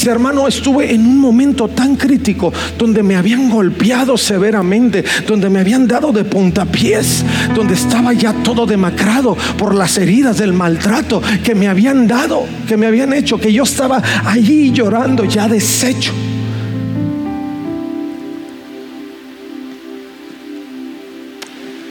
Dice, 0.00 0.12
hermano, 0.12 0.48
estuve 0.48 0.94
en 0.94 1.06
un 1.06 1.18
momento 1.18 1.68
tan 1.68 1.94
crítico 1.94 2.50
donde 2.78 3.02
me 3.02 3.16
habían 3.16 3.50
golpeado 3.50 4.16
severamente, 4.16 5.04
donde 5.28 5.50
me 5.50 5.60
habían 5.60 5.86
dado 5.86 6.10
de 6.10 6.24
puntapiés, 6.24 7.22
donde 7.54 7.74
estaba 7.74 8.14
ya 8.14 8.32
todo 8.32 8.64
demacrado 8.64 9.36
por 9.58 9.74
las 9.74 9.98
heridas 9.98 10.38
del 10.38 10.54
maltrato 10.54 11.20
que 11.44 11.54
me 11.54 11.68
habían 11.68 12.06
dado, 12.06 12.46
que 12.66 12.78
me 12.78 12.86
habían 12.86 13.12
hecho, 13.12 13.38
que 13.38 13.52
yo 13.52 13.64
estaba 13.64 14.02
allí 14.24 14.72
llorando 14.72 15.26
ya 15.26 15.46
deshecho. 15.48 16.14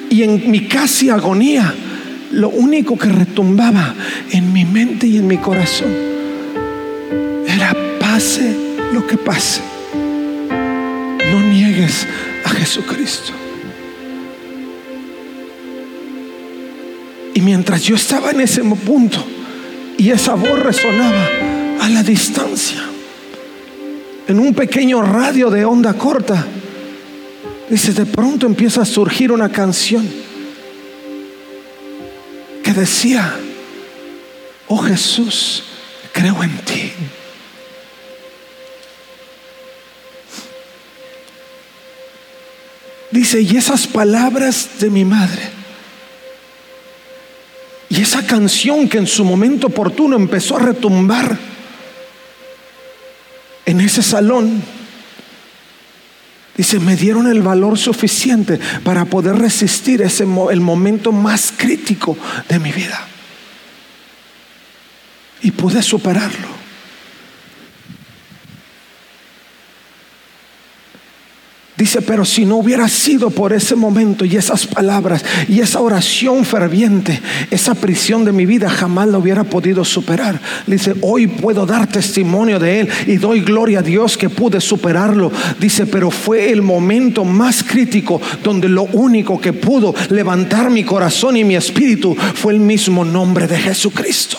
Y 0.10 0.24
en 0.24 0.50
mi 0.50 0.62
casi 0.62 1.12
agonía, 1.12 1.72
lo 2.32 2.50
único 2.50 2.98
que 2.98 3.10
retumbaba 3.10 3.94
en 4.32 4.52
mi 4.52 4.66
mente 4.66 5.06
y 5.06 5.18
en 5.18 5.28
mi 5.28 5.38
corazón 5.38 6.09
pase 8.20 8.54
lo 8.92 9.08
que 9.08 9.16
pase, 9.16 9.62
no 11.32 11.40
niegues 11.40 12.06
a 12.44 12.50
Jesucristo. 12.50 13.32
Y 17.34 17.40
mientras 17.40 17.82
yo 17.82 17.96
estaba 17.96 18.32
en 18.32 18.42
ese 18.42 18.62
punto 18.62 19.26
y 19.98 20.10
esa 20.10 20.34
voz 20.34 20.60
resonaba 20.60 21.30
a 21.80 21.88
la 21.88 22.04
distancia, 22.04 22.82
en 24.28 24.38
un 24.38 24.54
pequeño 24.54 25.02
radio 25.02 25.50
de 25.50 25.64
onda 25.64 25.94
corta, 25.94 26.46
Dice, 27.70 27.94
de 27.94 28.08
pronto 28.08 28.48
empieza 28.48 28.82
a 28.82 28.86
surgir 28.86 29.32
una 29.32 29.50
canción 29.50 30.04
que 32.64 32.74
decía, 32.74 33.32
oh 34.68 34.80
Jesús, 34.80 35.64
creo 36.12 36.44
en 36.44 36.58
ti. 36.66 36.79
Dice, 43.12 43.42
y 43.42 43.58
esas 43.58 43.88
palabras 43.88 44.70
de 44.80 44.90
mi 44.90 45.04
madre, 45.04 45.50
y 47.90 48.02
esa 48.02 48.26
canción 48.26 48.88
que 48.88 49.00
en 49.00 49.08
su 49.08 49.26
momento 49.26 49.68
oportuno 49.68 50.16
empezó 50.16 50.58
a 50.58 50.60
retumbar 50.60 51.38
en 53.66 53.82
ese 53.82 54.04
salón, 54.04 54.62
dice, 56.56 56.80
me 56.80 56.96
dieron 56.96 57.28
el 57.28 57.42
valor 57.42 57.80
suficiente 57.80 58.60
para 58.84 59.06
poder 59.06 59.38
resistir 59.38 60.04
ese 60.04 60.26
el 60.52 60.62
momento 60.62 61.12
más 61.12 61.52
crítico 61.56 62.16
de 62.48 62.60
mi 62.60 62.72
vida. 62.72 63.08
Y 65.42 65.52
pude 65.52 65.82
superarlo. 65.82 66.59
Dice, 71.80 72.02
pero 72.02 72.26
si 72.26 72.44
no 72.44 72.58
hubiera 72.58 72.90
sido 72.90 73.30
por 73.30 73.54
ese 73.54 73.74
momento 73.74 74.26
y 74.26 74.36
esas 74.36 74.68
palabras 74.68 75.24
y 75.48 75.62
esa 75.62 75.80
oración 75.80 76.44
ferviente, 76.44 77.22
esa 77.52 77.74
prisión 77.74 78.26
de 78.26 78.34
mi 78.34 78.46
vida 78.46 78.70
jamás 78.70 79.08
la 79.08 79.18
hubiera 79.18 79.46
podido 79.46 79.86
superar. 79.86 80.42
Dice, 80.68 80.94
hoy 81.00 81.28
puedo 81.28 81.66
dar 81.66 81.88
testimonio 81.88 82.60
de 82.60 82.82
él 82.82 82.90
y 83.08 83.16
doy 83.16 83.40
gloria 83.40 83.80
a 83.80 83.82
Dios 83.82 84.18
que 84.18 84.28
pude 84.28 84.60
superarlo. 84.60 85.32
Dice, 85.58 85.86
pero 85.86 86.12
fue 86.12 86.52
el 86.52 86.62
momento 86.62 87.24
más 87.24 87.64
crítico 87.64 88.22
donde 88.44 88.68
lo 88.68 88.84
único 88.84 89.40
que 89.40 89.54
pudo 89.54 89.96
levantar 90.10 90.70
mi 90.70 90.84
corazón 90.84 91.38
y 91.38 91.46
mi 91.46 91.56
espíritu 91.56 92.14
fue 92.14 92.52
el 92.52 92.60
mismo 92.60 93.06
nombre 93.06 93.48
de 93.48 93.58
Jesucristo. 93.58 94.38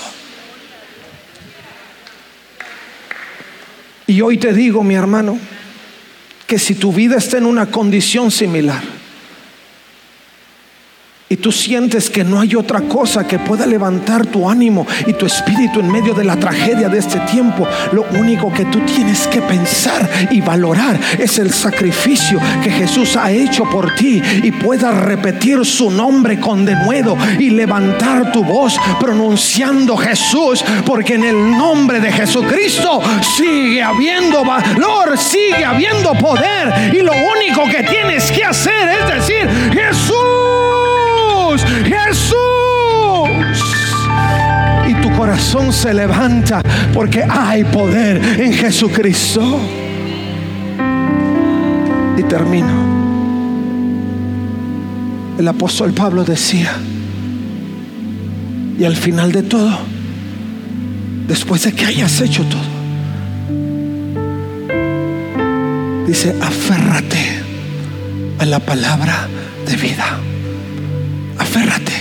Y 4.07 4.21
hoy 4.21 4.37
te 4.37 4.53
digo, 4.53 4.85
mi 4.85 4.95
hermano, 4.95 5.39
que 6.51 6.59
si 6.59 6.75
tu 6.75 6.93
vida 6.93 7.17
está 7.17 7.39
en 7.39 7.47
una 7.47 7.67
condición 7.67 8.33
similar, 8.33 8.83
y 11.33 11.37
tú 11.37 11.53
sientes 11.53 12.11
que 12.11 12.25
no 12.25 12.41
hay 12.41 12.57
otra 12.57 12.81
cosa 12.81 13.25
que 13.25 13.39
pueda 13.39 13.65
levantar 13.65 14.27
tu 14.27 14.51
ánimo 14.51 14.85
y 15.07 15.13
tu 15.13 15.27
espíritu 15.27 15.79
en 15.79 15.91
medio 15.91 16.13
de 16.13 16.25
la 16.25 16.35
tragedia 16.35 16.89
de 16.89 16.99
este 16.99 17.21
tiempo, 17.21 17.69
lo 17.93 18.05
único 18.19 18.53
que 18.53 18.65
tú 18.65 18.81
tienes 18.81 19.29
que 19.29 19.41
pensar 19.41 20.11
y 20.33 20.41
valorar 20.41 20.99
es 21.21 21.39
el 21.39 21.53
sacrificio 21.53 22.41
que 22.65 22.73
Jesús 22.73 23.17
ha 23.17 23.31
hecho 23.31 23.63
por 23.71 23.95
ti 23.95 24.21
y 24.43 24.51
puedas 24.51 24.93
repetir 24.93 25.65
su 25.65 25.89
nombre 25.89 26.41
con 26.41 26.65
denuedo 26.65 27.17
y 27.39 27.51
levantar 27.51 28.33
tu 28.33 28.43
voz 28.43 28.77
pronunciando 28.99 29.97
Jesús, 29.97 30.65
porque 30.85 31.15
en 31.15 31.23
el 31.23 31.51
nombre 31.53 32.01
de 32.01 32.11
Jesucristo 32.11 33.01
sigue 33.37 33.81
habiendo 33.81 34.45
valor, 34.45 35.17
sigue 35.17 35.65
habiendo 35.65 36.13
poder 36.15 36.93
y 36.93 37.03
lo 37.03 37.13
único 37.13 37.67
que 37.71 37.85
tienes 37.85 38.33
que 38.33 38.43
hacer 38.43 38.89
es 38.89 39.15
decir, 39.15 39.49
Jesús 39.73 40.30
Jesús. 42.11 42.35
Y 44.89 44.95
tu 44.95 45.17
corazón 45.17 45.73
se 45.73 45.95
levanta 45.95 46.61
porque 46.93 47.23
hay 47.23 47.63
poder 47.65 48.41
en 48.41 48.53
Jesucristo. 48.53 49.61
Y 52.19 52.23
termino. 52.25 52.91
El 55.39 55.49
apóstol 55.49 55.93
Pablo 55.93 56.25
decía, 56.25 56.73
y 58.79 58.85
al 58.85 58.97
final 58.97 59.33
de 59.33 59.43
todo, 59.43 59.79
después 61.27 61.63
de 61.63 61.73
que 61.73 61.87
hayas 61.87 62.21
hecho 62.21 62.45
todo, 62.45 62.61
dice, 66.07 66.35
aférrate 66.43 67.43
a 68.39 68.45
la 68.45 68.59
palabra 68.59 69.29
de 69.67 69.77
vida 69.77 70.19
aférrate. 71.41 71.93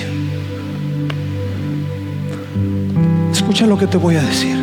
Escucha 3.32 3.66
lo 3.66 3.78
que 3.78 3.88
te 3.88 3.98
voy 3.98 4.16
a 4.16 4.22
decir. 4.22 4.58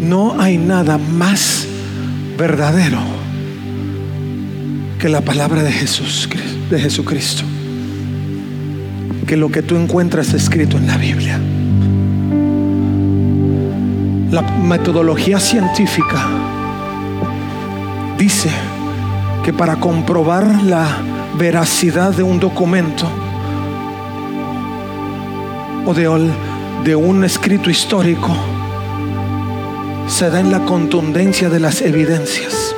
No 0.00 0.40
hay 0.40 0.58
nada 0.58 0.98
más 0.98 1.66
verdadero 2.36 2.98
que 4.98 5.08
la 5.08 5.20
palabra 5.20 5.62
de 5.62 5.72
Jesús, 5.72 6.28
de 6.70 6.80
Jesucristo, 6.80 7.44
que 9.26 9.36
lo 9.36 9.50
que 9.50 9.62
tú 9.62 9.76
encuentras 9.76 10.32
escrito 10.32 10.76
en 10.76 10.86
la 10.86 10.96
Biblia. 10.96 11.38
La 14.30 14.42
metodología 14.42 15.38
científica 15.38 16.41
dice 18.22 18.50
que 19.44 19.52
para 19.52 19.80
comprobar 19.80 20.62
la 20.62 20.86
veracidad 21.36 22.12
de 22.12 22.22
un 22.22 22.38
documento 22.38 23.10
o 25.84 25.92
de, 25.92 26.94
un 26.94 27.24
escrito 27.24 27.68
histórico 27.68 28.32
se 30.06 30.30
da 30.30 30.38
en 30.38 30.52
la 30.52 30.64
contundencia 30.64 31.48
de 31.50 31.58
las 31.58 31.82
evidencias. 31.82 32.76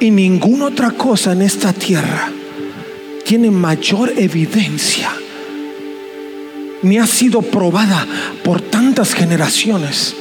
Y 0.00 0.10
ninguna 0.10 0.66
otra 0.66 0.92
cosa 0.92 1.32
en 1.32 1.42
esta 1.42 1.74
tierra 1.74 2.30
tiene 3.26 3.50
mayor 3.50 4.14
evidencia, 4.16 5.10
ni 6.80 6.96
ha 6.96 7.06
sido 7.06 7.42
probada 7.42 8.06
por 8.42 8.62
tantas 8.62 9.12
generaciones 9.12 10.16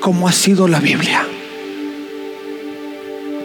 como 0.00 0.26
ha 0.26 0.32
sido 0.32 0.66
la 0.68 0.80
Biblia 0.80 1.26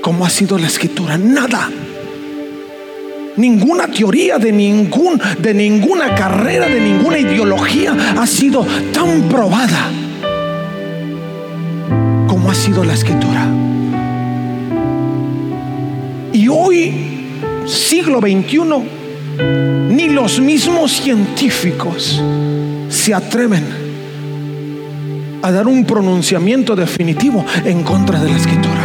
cómo 0.08 0.26
ha 0.26 0.30
sido 0.30 0.58
la 0.58 0.68
escritura. 0.68 1.18
Nada. 1.18 1.70
Ninguna 3.36 3.88
teoría 3.90 4.38
de 4.38 4.54
ningún 4.54 5.20
de 5.38 5.54
ninguna 5.54 6.16
carrera, 6.16 6.66
de 6.70 6.80
ninguna 6.80 7.20
ideología 7.20 7.94
ha 8.18 8.26
sido 8.26 8.66
tan 8.94 9.24
probada 9.24 9.92
como 12.26 12.50
ha 12.50 12.56
sido 12.56 12.86
la 12.86 12.94
escritura. 12.94 13.46
Y 16.32 16.48
hoy, 16.48 16.94
siglo 17.66 18.22
XXI, 18.22 18.60
ni 19.90 20.08
los 20.08 20.40
mismos 20.40 20.94
científicos 20.94 22.24
se 22.88 23.14
atreven 23.14 23.66
a 25.42 25.52
dar 25.52 25.68
un 25.68 25.84
pronunciamiento 25.84 26.78
definitivo 26.78 27.46
en 27.66 27.84
contra 27.84 28.22
de 28.22 28.30
la 28.30 28.38
escritura. 28.38 28.77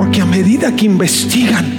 Porque 0.00 0.22
a 0.22 0.24
medida 0.24 0.74
que 0.74 0.86
investigan 0.86 1.76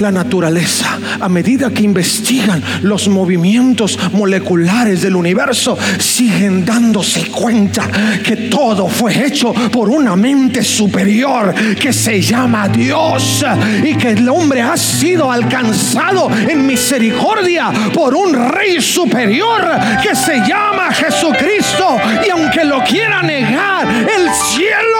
la 0.00 0.10
naturaleza, 0.10 0.98
a 1.20 1.28
medida 1.28 1.68
que 1.68 1.82
investigan 1.82 2.62
los 2.80 3.08
movimientos 3.08 3.98
moleculares 4.12 5.02
del 5.02 5.16
universo, 5.16 5.76
siguen 5.98 6.64
dándose 6.64 7.26
cuenta 7.26 7.88
que 8.24 8.36
todo 8.48 8.88
fue 8.88 9.26
hecho 9.26 9.52
por 9.70 9.90
una 9.90 10.16
mente 10.16 10.62
superior 10.62 11.54
que 11.78 11.92
se 11.92 12.22
llama 12.22 12.68
Dios 12.68 13.44
y 13.84 13.94
que 13.96 14.12
el 14.12 14.26
hombre 14.30 14.62
ha 14.62 14.78
sido 14.78 15.30
alcanzado 15.30 16.30
en 16.30 16.66
misericordia 16.66 17.70
por 17.92 18.14
un 18.14 18.32
rey 18.50 18.80
superior 18.80 19.62
que 20.02 20.14
se 20.14 20.38
llama 20.38 20.90
Jesucristo. 20.90 21.98
Y 22.26 22.30
aunque 22.30 22.64
lo 22.64 22.82
quiera 22.82 23.22
negar, 23.22 23.86
el 23.86 24.30
cielo 24.54 24.95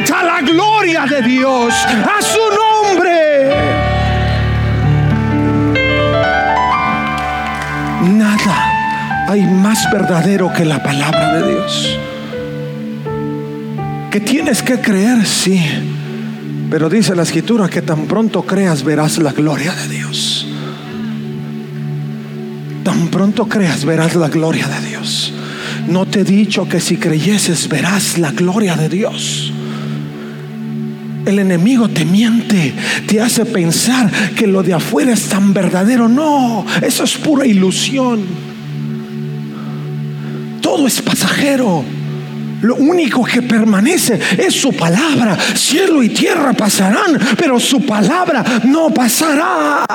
cuenta 0.00 0.22
la 0.22 0.40
gloria 0.40 1.06
de 1.06 1.22
Dios 1.22 1.74
a 1.74 2.22
su 2.22 2.38
nombre. 2.94 3.50
Nada 8.16 9.26
hay 9.28 9.42
más 9.42 9.90
verdadero 9.92 10.52
que 10.52 10.64
la 10.64 10.82
palabra 10.82 11.34
de 11.34 11.52
Dios. 11.52 11.98
Que 14.10 14.20
tienes 14.20 14.62
que 14.62 14.80
creer, 14.80 15.24
sí. 15.26 15.60
Pero 16.70 16.88
dice 16.88 17.14
la 17.14 17.22
escritura 17.22 17.68
que 17.68 17.82
tan 17.82 18.06
pronto 18.06 18.42
creas 18.42 18.82
verás 18.82 19.18
la 19.18 19.32
gloria 19.32 19.72
de 19.72 19.88
Dios. 19.88 20.46
Tan 22.84 23.08
pronto 23.08 23.46
creas 23.46 23.84
verás 23.84 24.14
la 24.14 24.28
gloria 24.28 24.66
de 24.66 24.88
Dios. 24.88 25.32
No 25.88 26.06
te 26.06 26.20
he 26.20 26.24
dicho 26.24 26.68
que 26.68 26.80
si 26.80 26.96
creyeses 26.96 27.68
verás 27.68 28.18
la 28.18 28.30
gloria 28.30 28.76
de 28.76 28.88
Dios. 28.88 29.52
El 31.24 31.38
enemigo 31.38 31.88
te 31.88 32.04
miente, 32.04 32.72
te 33.06 33.20
hace 33.20 33.44
pensar 33.44 34.10
que 34.34 34.46
lo 34.46 34.62
de 34.62 34.74
afuera 34.74 35.12
es 35.12 35.28
tan 35.28 35.52
verdadero. 35.52 36.08
No, 36.08 36.64
eso 36.82 37.04
es 37.04 37.16
pura 37.16 37.46
ilusión. 37.46 38.24
Todo 40.60 40.86
es 40.86 41.00
pasajero. 41.02 41.84
Lo 42.62 42.74
único 42.76 43.24
que 43.24 43.42
permanece 43.42 44.18
es 44.36 44.54
su 44.54 44.72
palabra. 44.72 45.36
Cielo 45.54 46.02
y 46.02 46.10
tierra 46.10 46.52
pasarán, 46.52 47.18
pero 47.36 47.58
su 47.58 47.84
palabra 47.86 48.44
no 48.64 48.90
pasará. 48.90 49.86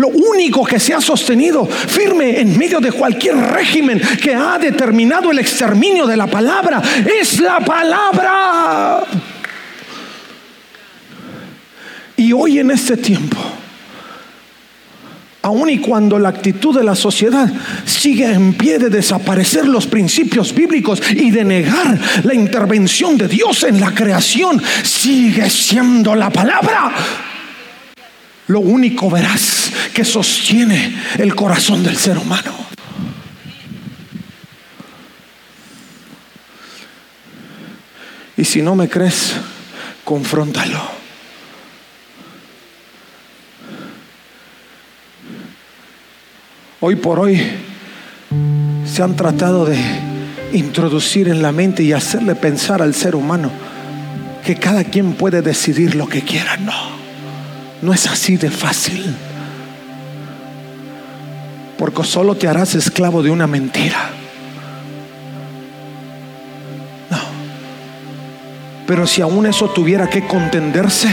Lo 0.00 0.08
único 0.08 0.64
que 0.64 0.80
se 0.80 0.94
ha 0.94 1.00
sostenido 1.00 1.66
firme 1.66 2.40
en 2.40 2.56
medio 2.56 2.80
de 2.80 2.90
cualquier 2.90 3.36
régimen 3.36 4.00
que 4.22 4.34
ha 4.34 4.56
determinado 4.58 5.30
el 5.30 5.38
exterminio 5.38 6.06
de 6.06 6.16
la 6.16 6.26
palabra 6.26 6.80
es 7.20 7.38
la 7.38 7.60
palabra. 7.60 9.04
Y 12.16 12.32
hoy 12.32 12.60
en 12.60 12.70
este 12.70 12.96
tiempo, 12.96 13.36
aun 15.42 15.68
y 15.68 15.80
cuando 15.80 16.18
la 16.18 16.30
actitud 16.30 16.74
de 16.78 16.84
la 16.84 16.94
sociedad 16.94 17.52
sigue 17.84 18.24
en 18.24 18.54
pie 18.54 18.78
de 18.78 18.88
desaparecer 18.88 19.68
los 19.68 19.86
principios 19.86 20.54
bíblicos 20.54 21.02
y 21.10 21.30
de 21.30 21.44
negar 21.44 22.00
la 22.24 22.32
intervención 22.32 23.18
de 23.18 23.28
Dios 23.28 23.64
en 23.64 23.78
la 23.78 23.94
creación, 23.94 24.62
sigue 24.82 25.50
siendo 25.50 26.14
la 26.14 26.30
palabra. 26.30 26.90
Lo 28.50 28.58
único 28.58 29.08
verás 29.08 29.70
que 29.94 30.04
sostiene 30.04 30.92
el 31.18 31.36
corazón 31.36 31.84
del 31.84 31.96
ser 31.96 32.18
humano. 32.18 32.52
Y 38.36 38.44
si 38.44 38.60
no 38.60 38.74
me 38.74 38.88
crees, 38.88 39.34
confróntalo. 40.04 40.80
Hoy 46.80 46.96
por 46.96 47.20
hoy 47.20 47.40
se 48.84 49.04
han 49.04 49.14
tratado 49.14 49.64
de 49.64 49.78
introducir 50.52 51.28
en 51.28 51.40
la 51.40 51.52
mente 51.52 51.84
y 51.84 51.92
hacerle 51.92 52.34
pensar 52.34 52.82
al 52.82 52.96
ser 52.96 53.14
humano 53.14 53.52
que 54.44 54.56
cada 54.56 54.82
quien 54.82 55.12
puede 55.12 55.40
decidir 55.40 55.94
lo 55.94 56.08
que 56.08 56.22
quiera. 56.22 56.56
No, 56.56 56.99
no 57.82 57.92
es 57.92 58.06
así 58.06 58.36
de 58.36 58.50
fácil. 58.50 59.14
Porque 61.78 62.04
solo 62.04 62.34
te 62.34 62.46
harás 62.46 62.74
esclavo 62.74 63.22
de 63.22 63.30
una 63.30 63.46
mentira. 63.46 64.10
No. 67.10 67.18
Pero 68.86 69.06
si 69.06 69.22
aún 69.22 69.46
eso 69.46 69.68
tuviera 69.70 70.10
que 70.10 70.26
contenderse, 70.26 71.08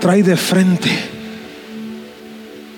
trae 0.00 0.22
de 0.22 0.36
frente 0.36 0.90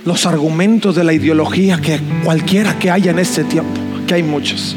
los 0.04 0.26
argumentos 0.26 0.94
de 0.94 1.04
la 1.04 1.12
ideología 1.12 1.78
que 1.78 1.98
cualquiera 2.22 2.78
que 2.78 2.90
haya 2.90 3.10
en 3.10 3.18
este 3.18 3.44
tiempo, 3.44 3.80
que 4.06 4.14
hay 4.14 4.22
muchos, 4.22 4.76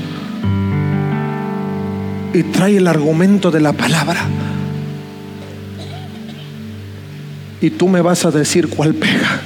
trae 2.57 2.77
el 2.77 2.87
argumento 2.87 3.51
de 3.51 3.59
la 3.59 3.71
palabra. 3.71 4.25
Y 7.61 7.69
tú 7.69 7.87
me 7.87 8.01
vas 8.01 8.25
a 8.25 8.31
decir 8.31 8.67
cuál 8.67 8.95
pega. 8.95 9.41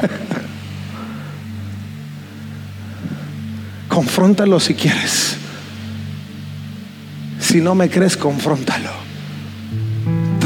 Confróntalo 3.88 4.58
si 4.58 4.74
quieres. 4.74 5.36
Si 7.38 7.60
no 7.60 7.76
me 7.76 7.88
crees, 7.88 8.16
confróntalo 8.16 8.98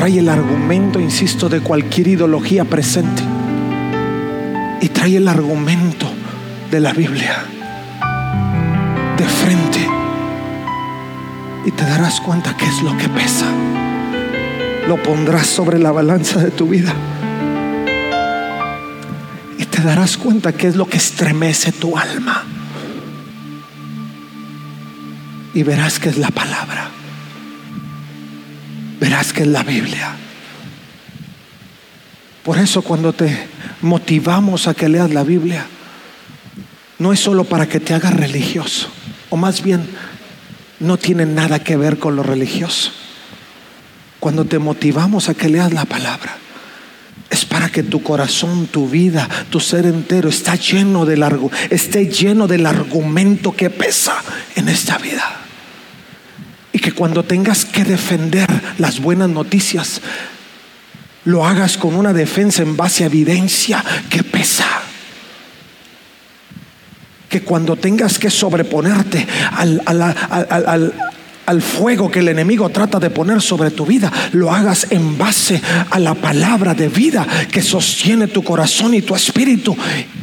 trae 0.03 0.19
el 0.19 0.29
argumento, 0.29 0.99
insisto, 0.99 1.49
de 1.49 1.61
cualquier 1.61 2.09
ideología 2.09 2.65
presente. 2.65 3.23
Y 4.81 4.89
trae 4.89 5.17
el 5.17 5.29
argumento 5.29 6.11
de 6.73 6.81
la 6.81 6.93
Biblia 6.93 7.45
de 9.17 9.25
frente. 9.25 10.02
Y 11.65 11.71
te 11.71 11.85
darás 11.85 12.21
cuenta 12.21 12.57
qué 12.57 12.67
es 12.67 12.83
lo 12.83 12.97
que 12.97 13.09
pesa. 13.09 13.47
Lo 14.89 15.03
pondrás 15.03 15.47
sobre 15.47 15.79
la 15.79 15.93
balanza 15.93 16.41
de 16.41 16.51
tu 16.51 16.69
vida. 16.69 16.93
Y 19.59 19.65
te 19.65 19.83
darás 19.83 20.17
cuenta 20.17 20.53
qué 20.53 20.69
es 20.69 20.77
lo 20.77 20.87
que 20.87 20.97
estremece 20.97 21.73
tu 21.73 21.97
alma. 21.97 22.45
Y 25.55 25.63
verás 25.63 25.99
que 25.99 26.09
es 26.09 26.19
la 26.19 26.31
palabra 26.31 26.93
verás 29.03 29.33
que 29.33 29.43
es 29.43 29.49
la 29.49 29.65
Biblia. 29.65 30.15
Por 32.45 32.57
eso 32.59 32.83
cuando 32.83 33.13
te 33.13 33.49
motivamos 33.81 34.69
a 34.69 34.75
que 34.75 34.89
leas 34.89 35.13
la 35.13 35.25
Biblia, 35.25 35.67
no 37.01 37.13
es 37.13 37.19
solo 37.19 37.43
para 37.43 37.69
que 37.69 37.81
te 37.81 37.95
hagas 37.95 38.15
religioso, 38.15 38.87
o 39.29 39.37
más 39.37 39.61
bien 39.61 39.85
no 40.83 40.99
tiene 40.99 41.27
nada 41.27 41.65
que 41.65 41.77
ver 41.77 41.99
con 41.99 42.17
lo 42.17 42.23
religioso. 42.23 42.93
Cuando 44.21 44.45
te 44.45 44.59
motivamos 44.59 45.29
a 45.29 45.35
que 45.35 45.49
leas 45.49 45.73
la 45.73 45.85
palabra, 45.85 46.37
es 47.31 47.45
para 47.45 47.71
que 47.71 47.83
tu 47.83 48.03
corazón, 48.03 48.67
tu 48.67 48.89
vida, 48.89 49.29
tu 49.49 49.59
ser 49.59 49.87
entero 49.87 50.29
está 50.29 50.55
lleno 50.55 51.07
del, 51.07 51.25
esté 51.71 52.07
lleno 52.07 52.47
del 52.47 52.67
argumento 52.67 53.53
que 53.53 53.71
pesa 53.71 54.23
en 54.55 54.69
esta 54.69 54.99
vida 54.99 55.43
que 56.83 56.93
cuando 56.93 57.23
tengas 57.23 57.65
que 57.65 57.85
defender 57.85 58.49
las 58.77 59.01
buenas 59.01 59.31
noticias, 59.31 60.03
lo 61.25 61.47
hagas 61.47 61.79
con 61.79 61.95
una 61.95 62.13
defensa 62.13 62.63
en 62.63 62.77
base 62.77 63.05
a 63.05 63.07
evidencia 63.07 63.83
que 64.11 64.23
pesa. 64.23 64.67
Que 67.33 67.41
cuando 67.41 67.77
tengas 67.77 68.19
que 68.19 68.29
sobreponerte 68.29 69.27
al, 69.57 69.81
al, 71.47 71.63
fuego 71.63 72.11
que 72.11 72.19
el 72.19 72.29
enemigo 72.29 72.69
trata 72.69 73.01
de 73.01 73.09
poner 73.09 73.41
sobre 73.41 73.71
tu 73.71 73.87
vida, 73.87 74.13
lo 74.33 74.53
hagas 74.53 74.89
en 74.91 75.17
base 75.17 75.59
a 75.89 75.99
la 75.99 76.13
palabra 76.15 76.75
de 76.75 76.89
vida 76.89 77.27
que 77.51 77.63
sostiene 77.63 78.27
tu 78.27 78.45
corazón 78.45 78.93
y 78.93 79.01
tu 79.01 79.15
espíritu 79.15 79.75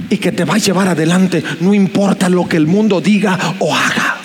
y 0.07 0.17
que 0.17 0.31
te 0.31 0.45
va 0.45 0.53
a 0.53 0.59
llevar 0.59 0.87
adelante, 0.87 1.43
no 1.61 1.73
importa 1.73 2.29
lo 2.29 2.47
que 2.47 2.57
el 2.57 2.67
mundo 2.67 3.01
diga 3.01 3.55
o 3.57 3.75
haga. 3.75 4.17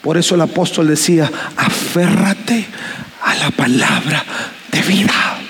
Por 0.00 0.16
eso 0.16 0.36
el 0.36 0.42
apóstol 0.42 0.86
decía, 0.86 1.28
aférrate 1.56 2.66
a 3.22 3.34
la 3.34 3.50
palabra 3.50 4.24
de 4.70 4.82
vida. 4.82 5.40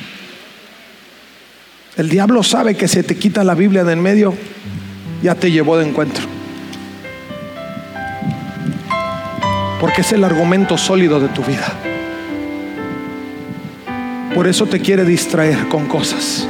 El 2.01 2.09
diablo 2.09 2.43
sabe 2.43 2.77
que 2.77 2.89
se 2.89 3.03
te 3.03 3.17
quita 3.17 3.45
la 3.45 3.55
Biblia 3.55 3.85
de 3.85 3.93
en 3.93 4.01
medio, 4.01 4.35
ya 5.23 5.35
te 5.35 5.51
llevó 5.51 5.79
de 5.79 5.89
encuentro. 5.89 6.25
Porque 9.81 10.03
es 10.03 10.13
el 10.13 10.25
argumento 10.25 10.77
sólido 10.77 11.21
de 11.21 11.29
tu 11.29 11.43
vida. 11.43 11.73
Por 14.35 14.47
eso 14.47 14.67
te 14.67 14.81
quiere 14.81 15.05
distraer 15.05 15.69
con 15.69 15.87
cosas. 15.87 16.47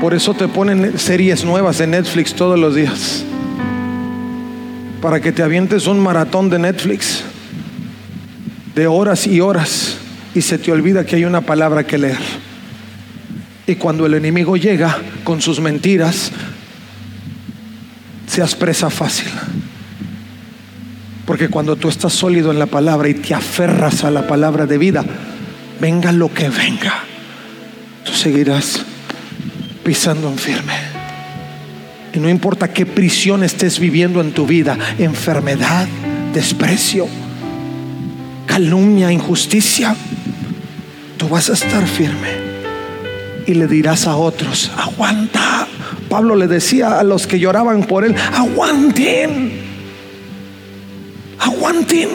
Por 0.00 0.14
eso 0.14 0.34
te 0.34 0.48
ponen 0.48 0.98
series 0.98 1.44
nuevas 1.44 1.80
en 1.80 1.90
Netflix 1.90 2.34
todos 2.34 2.58
los 2.58 2.74
días 2.74 3.24
para 5.00 5.20
que 5.20 5.32
te 5.32 5.42
avientes 5.42 5.86
un 5.86 6.00
maratón 6.00 6.50
de 6.50 6.58
Netflix 6.58 7.22
de 8.74 8.86
horas 8.86 9.26
y 9.26 9.40
horas 9.40 9.96
y 10.34 10.42
se 10.42 10.58
te 10.58 10.72
olvida 10.72 11.04
que 11.04 11.16
hay 11.16 11.24
una 11.24 11.40
palabra 11.40 11.84
que 11.84 11.98
leer. 11.98 12.18
Y 13.66 13.74
cuando 13.74 14.06
el 14.06 14.14
enemigo 14.14 14.56
llega 14.56 14.98
con 15.24 15.40
sus 15.40 15.60
mentiras, 15.60 16.30
se 18.38 18.44
expresa 18.44 18.88
fácil. 18.88 19.26
Porque 21.26 21.48
cuando 21.48 21.74
tú 21.74 21.88
estás 21.88 22.12
sólido 22.12 22.52
en 22.52 22.60
la 22.60 22.66
palabra 22.66 23.08
y 23.08 23.14
te 23.14 23.34
aferras 23.34 24.04
a 24.04 24.12
la 24.12 24.28
palabra 24.28 24.64
de 24.64 24.78
vida, 24.78 25.04
venga 25.80 26.12
lo 26.12 26.32
que 26.32 26.48
venga, 26.48 27.02
tú 28.04 28.12
seguirás 28.12 28.84
pisando 29.84 30.28
en 30.28 30.38
firme. 30.38 30.74
Y 32.14 32.20
no 32.20 32.28
importa 32.28 32.72
qué 32.72 32.86
prisión 32.86 33.42
estés 33.42 33.80
viviendo 33.80 34.20
en 34.20 34.30
tu 34.30 34.46
vida, 34.46 34.78
enfermedad, 34.98 35.88
desprecio, 36.32 37.08
calumnia, 38.46 39.10
injusticia, 39.10 39.96
tú 41.16 41.28
vas 41.28 41.50
a 41.50 41.54
estar 41.54 41.84
firme. 41.88 42.28
Y 43.48 43.54
le 43.54 43.66
dirás 43.66 44.06
a 44.06 44.14
otros, 44.14 44.70
aguanta. 44.76 45.66
Pablo 46.08 46.36
le 46.36 46.46
decía 46.46 46.98
a 46.98 47.04
los 47.04 47.26
que 47.26 47.38
lloraban 47.38 47.84
por 47.84 48.04
él, 48.04 48.14
aguanten, 48.34 49.52
aguanten, 51.38 52.08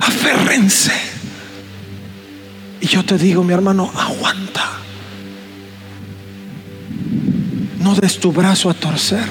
aférrense. 0.00 0.92
Y 2.80 2.86
yo 2.86 3.04
te 3.04 3.16
digo, 3.16 3.44
mi 3.44 3.52
hermano, 3.52 3.92
aguanta. 3.96 4.70
No 7.78 7.94
des 7.94 8.18
tu 8.18 8.32
brazo 8.32 8.70
a 8.70 8.74
torcer. 8.74 9.26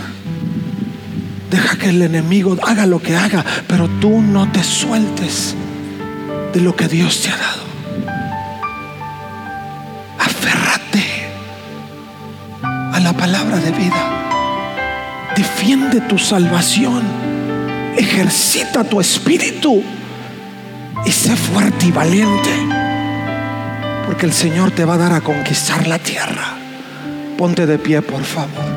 Deja 1.49 1.77
que 1.77 1.89
el 1.89 2.01
enemigo 2.01 2.57
haga 2.63 2.85
lo 2.85 3.01
que 3.01 3.15
haga, 3.15 3.43
pero 3.67 3.89
tú 3.99 4.21
no 4.21 4.49
te 4.51 4.63
sueltes 4.63 5.53
de 6.53 6.61
lo 6.61 6.75
que 6.75 6.87
Dios 6.87 7.21
te 7.21 7.29
ha 7.29 7.37
dado. 7.37 7.70
Palabra 13.13 13.57
de 13.57 13.71
vida. 13.71 15.33
Defiende 15.35 16.01
tu 16.01 16.17
salvación. 16.17 17.01
Ejercita 17.97 18.83
tu 18.83 19.01
espíritu. 19.01 19.83
Y 21.05 21.11
sé 21.11 21.35
fuerte 21.35 21.87
y 21.87 21.91
valiente. 21.91 22.49
Porque 24.05 24.25
el 24.25 24.33
Señor 24.33 24.71
te 24.71 24.85
va 24.85 24.93
a 24.93 24.97
dar 24.97 25.13
a 25.13 25.21
conquistar 25.21 25.87
la 25.87 25.97
tierra. 25.97 26.55
Ponte 27.37 27.65
de 27.65 27.79
pie, 27.79 28.01
por 28.01 28.23
favor. 28.23 28.71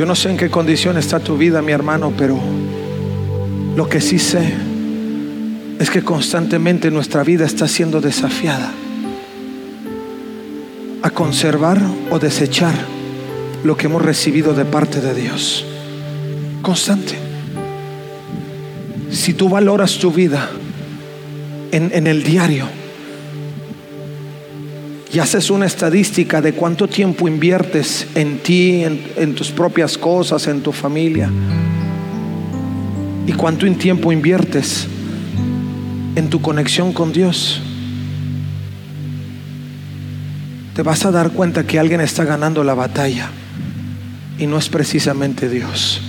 Yo 0.00 0.06
no 0.06 0.14
sé 0.14 0.30
en 0.30 0.38
qué 0.38 0.48
condición 0.48 0.96
está 0.96 1.20
tu 1.20 1.36
vida, 1.36 1.60
mi 1.60 1.72
hermano, 1.72 2.10
pero 2.16 2.40
lo 3.76 3.86
que 3.86 4.00
sí 4.00 4.18
sé 4.18 4.50
es 5.78 5.90
que 5.90 6.02
constantemente 6.02 6.90
nuestra 6.90 7.22
vida 7.22 7.44
está 7.44 7.68
siendo 7.68 8.00
desafiada 8.00 8.72
a 11.02 11.10
conservar 11.10 11.78
o 12.10 12.18
desechar 12.18 12.72
lo 13.62 13.76
que 13.76 13.88
hemos 13.88 14.00
recibido 14.00 14.54
de 14.54 14.64
parte 14.64 15.02
de 15.02 15.12
Dios. 15.12 15.66
Constante. 16.62 17.18
Si 19.10 19.34
tú 19.34 19.50
valoras 19.50 19.98
tu 19.98 20.10
vida 20.10 20.48
en, 21.72 22.06
el 22.06 22.22
diario 22.22 22.64
y 25.12 25.18
haces 25.18 25.50
una 25.50 25.66
estadística 25.66 26.40
de 26.40 26.52
cuánto 26.52 26.88
tiempo 26.88 27.26
inviertes 27.26 28.06
en 28.14 28.38
ti, 28.38 28.84
en, 28.84 29.34
tus 29.34 29.50
propias 29.50 29.98
cosas, 29.98 30.46
en 30.46 30.60
tu 30.60 30.70
familia, 30.70 31.28
y 33.26 33.32
cuánto 33.32 33.70
tiempo 33.72 34.12
inviertes 34.12 34.86
en 36.14 36.30
tu 36.30 36.40
conexión 36.40 36.92
con 36.92 37.12
Dios, 37.12 37.60
te 40.74 40.82
vas 40.82 41.04
a 41.04 41.10
dar 41.10 41.30
cuenta 41.32 41.66
que 41.66 41.78
alguien 41.78 42.00
está 42.00 42.24
ganando 42.24 42.62
la 42.62 42.74
batalla 42.74 43.30
y 44.38 44.46
no 44.46 44.58
es 44.58 44.68
precisamente 44.68 45.48
Dios. 45.48 46.00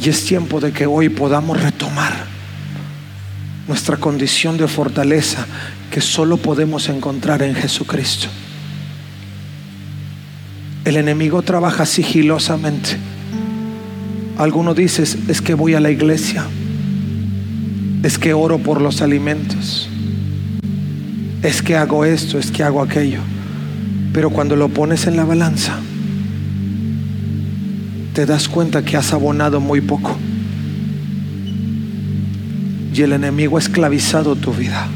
Y 0.00 0.08
es 0.08 0.24
tiempo 0.24 0.60
de 0.60 0.72
que 0.72 0.86
hoy 0.86 1.08
podamos 1.08 1.60
retomar 1.60 2.27
nuestra 3.68 3.98
condición 3.98 4.56
de 4.56 4.66
fortaleza 4.66 5.46
que 5.90 6.00
solo 6.00 6.38
podemos 6.38 6.88
encontrar 6.88 7.42
en 7.42 7.54
Jesucristo. 7.54 8.26
El 10.84 10.96
enemigo 10.96 11.42
trabaja 11.42 11.84
sigilosamente. 11.84 12.96
Alguno 14.38 14.72
dice, 14.72 15.02
es 15.02 15.42
que 15.42 15.52
voy 15.52 15.74
a 15.74 15.80
la 15.80 15.90
iglesia, 15.90 16.46
es 18.02 18.18
que 18.18 18.32
oro 18.32 18.58
por 18.58 18.80
los 18.80 19.02
alimentos, 19.02 19.90
es 21.42 21.60
que 21.60 21.76
hago 21.76 22.04
esto, 22.06 22.38
es 22.38 22.50
que 22.50 22.62
hago 22.64 22.80
aquello. 22.80 23.20
Pero 24.14 24.30
cuando 24.30 24.56
lo 24.56 24.70
pones 24.70 25.06
en 25.06 25.16
la 25.16 25.24
balanza, 25.24 25.78
te 28.14 28.24
das 28.24 28.48
cuenta 28.48 28.82
que 28.82 28.96
has 28.96 29.12
abonado 29.12 29.60
muy 29.60 29.82
poco. 29.82 30.16
Y 32.98 33.02
el 33.02 33.12
enemigo 33.12 33.56
ha 33.56 33.60
esclavizado 33.60 34.34
tu 34.34 34.52
vida. 34.52 34.88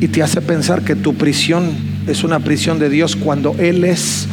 Y 0.00 0.08
te 0.08 0.20
hace 0.20 0.40
pensar 0.40 0.82
que 0.82 0.96
tu 0.96 1.14
prisión 1.14 1.70
es 2.08 2.24
una 2.24 2.40
prisión 2.40 2.80
de 2.80 2.90
Dios 2.90 3.14
cuando 3.14 3.54
Él 3.56 3.84
es 3.84 4.26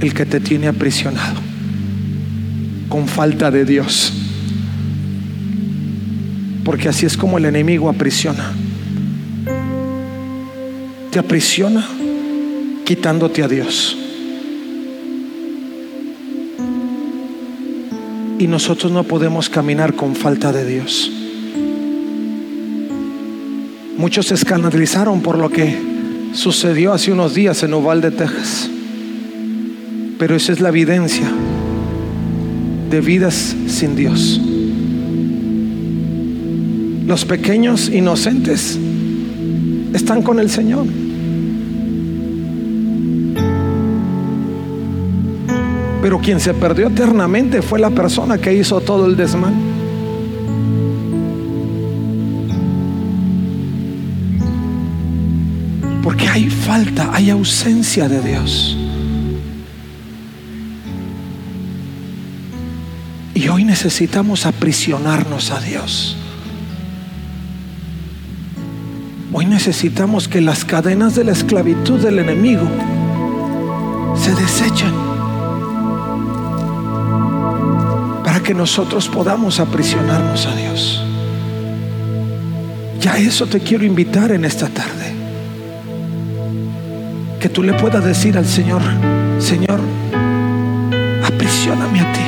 el 0.00 0.14
que 0.14 0.26
te 0.26 0.40
tiene 0.40 0.66
aprisionado. 0.66 1.40
Con 2.88 3.06
falta 3.06 3.52
de 3.52 3.64
Dios. 3.64 4.12
Porque 6.64 6.88
así 6.88 7.06
es 7.06 7.16
como 7.16 7.38
el 7.38 7.44
enemigo 7.44 7.88
aprisiona. 7.88 8.50
Te 11.12 11.20
aprisiona 11.20 11.86
quitándote 12.84 13.44
a 13.44 13.46
Dios. 13.46 13.96
Y 18.40 18.46
nosotros 18.46 18.90
no 18.90 19.04
podemos 19.04 19.50
caminar 19.50 19.94
con 19.94 20.16
falta 20.16 20.50
de 20.50 20.64
Dios. 20.64 21.12
Muchos 23.98 24.28
se 24.28 24.34
escandalizaron 24.34 25.20
por 25.20 25.36
lo 25.36 25.50
que 25.50 25.76
sucedió 26.32 26.94
hace 26.94 27.12
unos 27.12 27.34
días 27.34 27.62
en 27.62 27.74
Uvalde, 27.74 28.10
Texas. 28.10 28.70
Pero 30.18 30.34
esa 30.34 30.52
es 30.52 30.60
la 30.60 30.70
evidencia 30.70 31.30
de 32.88 33.00
vidas 33.02 33.54
sin 33.66 33.94
Dios. 33.94 34.40
Los 37.06 37.26
pequeños 37.26 37.90
inocentes 37.90 38.78
están 39.92 40.22
con 40.22 40.40
el 40.40 40.48
Señor. 40.48 40.86
Pero 46.02 46.18
quien 46.18 46.40
se 46.40 46.54
perdió 46.54 46.88
eternamente 46.88 47.60
fue 47.62 47.78
la 47.78 47.90
persona 47.90 48.38
que 48.38 48.54
hizo 48.54 48.80
todo 48.80 49.06
el 49.06 49.16
desmán. 49.16 49.54
Porque 56.02 56.26
hay 56.26 56.48
falta, 56.48 57.10
hay 57.12 57.30
ausencia 57.30 58.08
de 58.08 58.22
Dios. 58.22 58.76
Y 63.34 63.48
hoy 63.48 63.64
necesitamos 63.64 64.46
aprisionarnos 64.46 65.50
a 65.50 65.60
Dios. 65.60 66.16
Hoy 69.32 69.46
necesitamos 69.46 70.28
que 70.28 70.40
las 70.40 70.64
cadenas 70.64 71.14
de 71.14 71.24
la 71.24 71.32
esclavitud 71.32 72.00
del 72.00 72.18
enemigo 72.18 72.68
se 74.16 74.34
desechen. 74.34 75.09
Que 78.50 78.54
nosotros 78.54 79.06
podamos 79.06 79.60
aprisionarnos 79.60 80.44
a 80.44 80.56
Dios. 80.56 81.00
Ya 83.00 83.16
eso 83.16 83.46
te 83.46 83.60
quiero 83.60 83.84
invitar 83.84 84.32
en 84.32 84.44
esta 84.44 84.66
tarde. 84.66 85.12
Que 87.38 87.48
tú 87.48 87.62
le 87.62 87.74
puedas 87.74 88.04
decir 88.04 88.36
al 88.36 88.46
Señor, 88.46 88.82
Señor, 89.38 89.78
aprisioname 91.24 92.00
a 92.00 92.12
ti. 92.12 92.20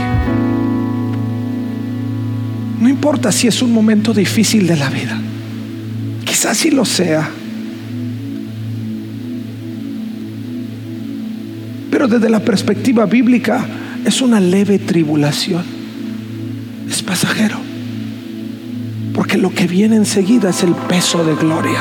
No 2.79 2.89
importa 2.89 3.33
si 3.33 3.49
es 3.49 3.61
un 3.61 3.73
momento 3.73 4.15
difícil 4.15 4.69
de 4.69 4.77
la 4.77 4.91
vida. 4.91 5.21
Quizás 6.25 6.57
si 6.57 6.71
lo 6.71 6.85
sea. 6.85 7.29
Pero 11.91 12.07
desde 12.07 12.31
la 12.31 12.39
perspectiva 12.39 13.07
bíblica 13.07 13.67
es 14.05 14.23
una 14.23 14.39
leve 14.39 14.79
tribulación 14.79 15.82
es 16.93 17.03
pasajero. 17.03 17.57
Porque 19.15 19.39
lo 19.39 19.51
que 19.51 19.67
viene 19.67 19.97
enseguida 19.97 20.51
es 20.51 20.63
el 20.63 20.75
peso 20.75 21.25
de 21.25 21.35
gloria. 21.35 21.81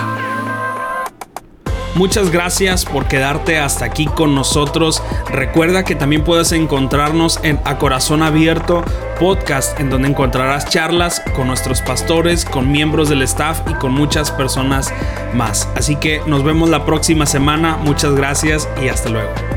Muchas 1.95 2.32
gracias 2.32 2.86
por 2.86 3.09
quedarte 3.09 3.59
hasta 3.59 3.84
aquí 3.84 4.05
con 4.05 4.34
nosotros. 4.34 5.03
Recuerda 5.30 5.84
que 5.84 5.95
también 5.95 6.24
puedes 6.24 6.53
encontrarnos 6.53 7.41
en 7.43 7.59
A 7.66 7.78
Corazón 7.78 8.24
Abierto 8.24 8.86
podcast, 9.20 9.78
en 9.80 9.89
donde 9.89 10.07
encontrarás 10.07 10.68
charlas 10.70 11.22
con 11.36 11.47
nuestros 11.47 11.82
pastores, 11.82 12.45
con 12.45 12.72
miembros 12.72 13.09
del 13.09 13.22
staff 13.24 13.59
y 13.70 13.74
con 13.74 13.91
muchas 13.91 14.32
personas 14.32 14.93
más. 15.34 15.68
Así 15.76 15.97
que 15.97 16.22
nos 16.26 16.43
vemos 16.43 16.70
la 16.70 16.86
próxima 16.86 17.26
semana. 17.26 17.78
Muchas 17.84 18.16
gracias 18.16 18.68
y 18.82 18.88
hasta 18.88 19.09
luego. 19.09 19.50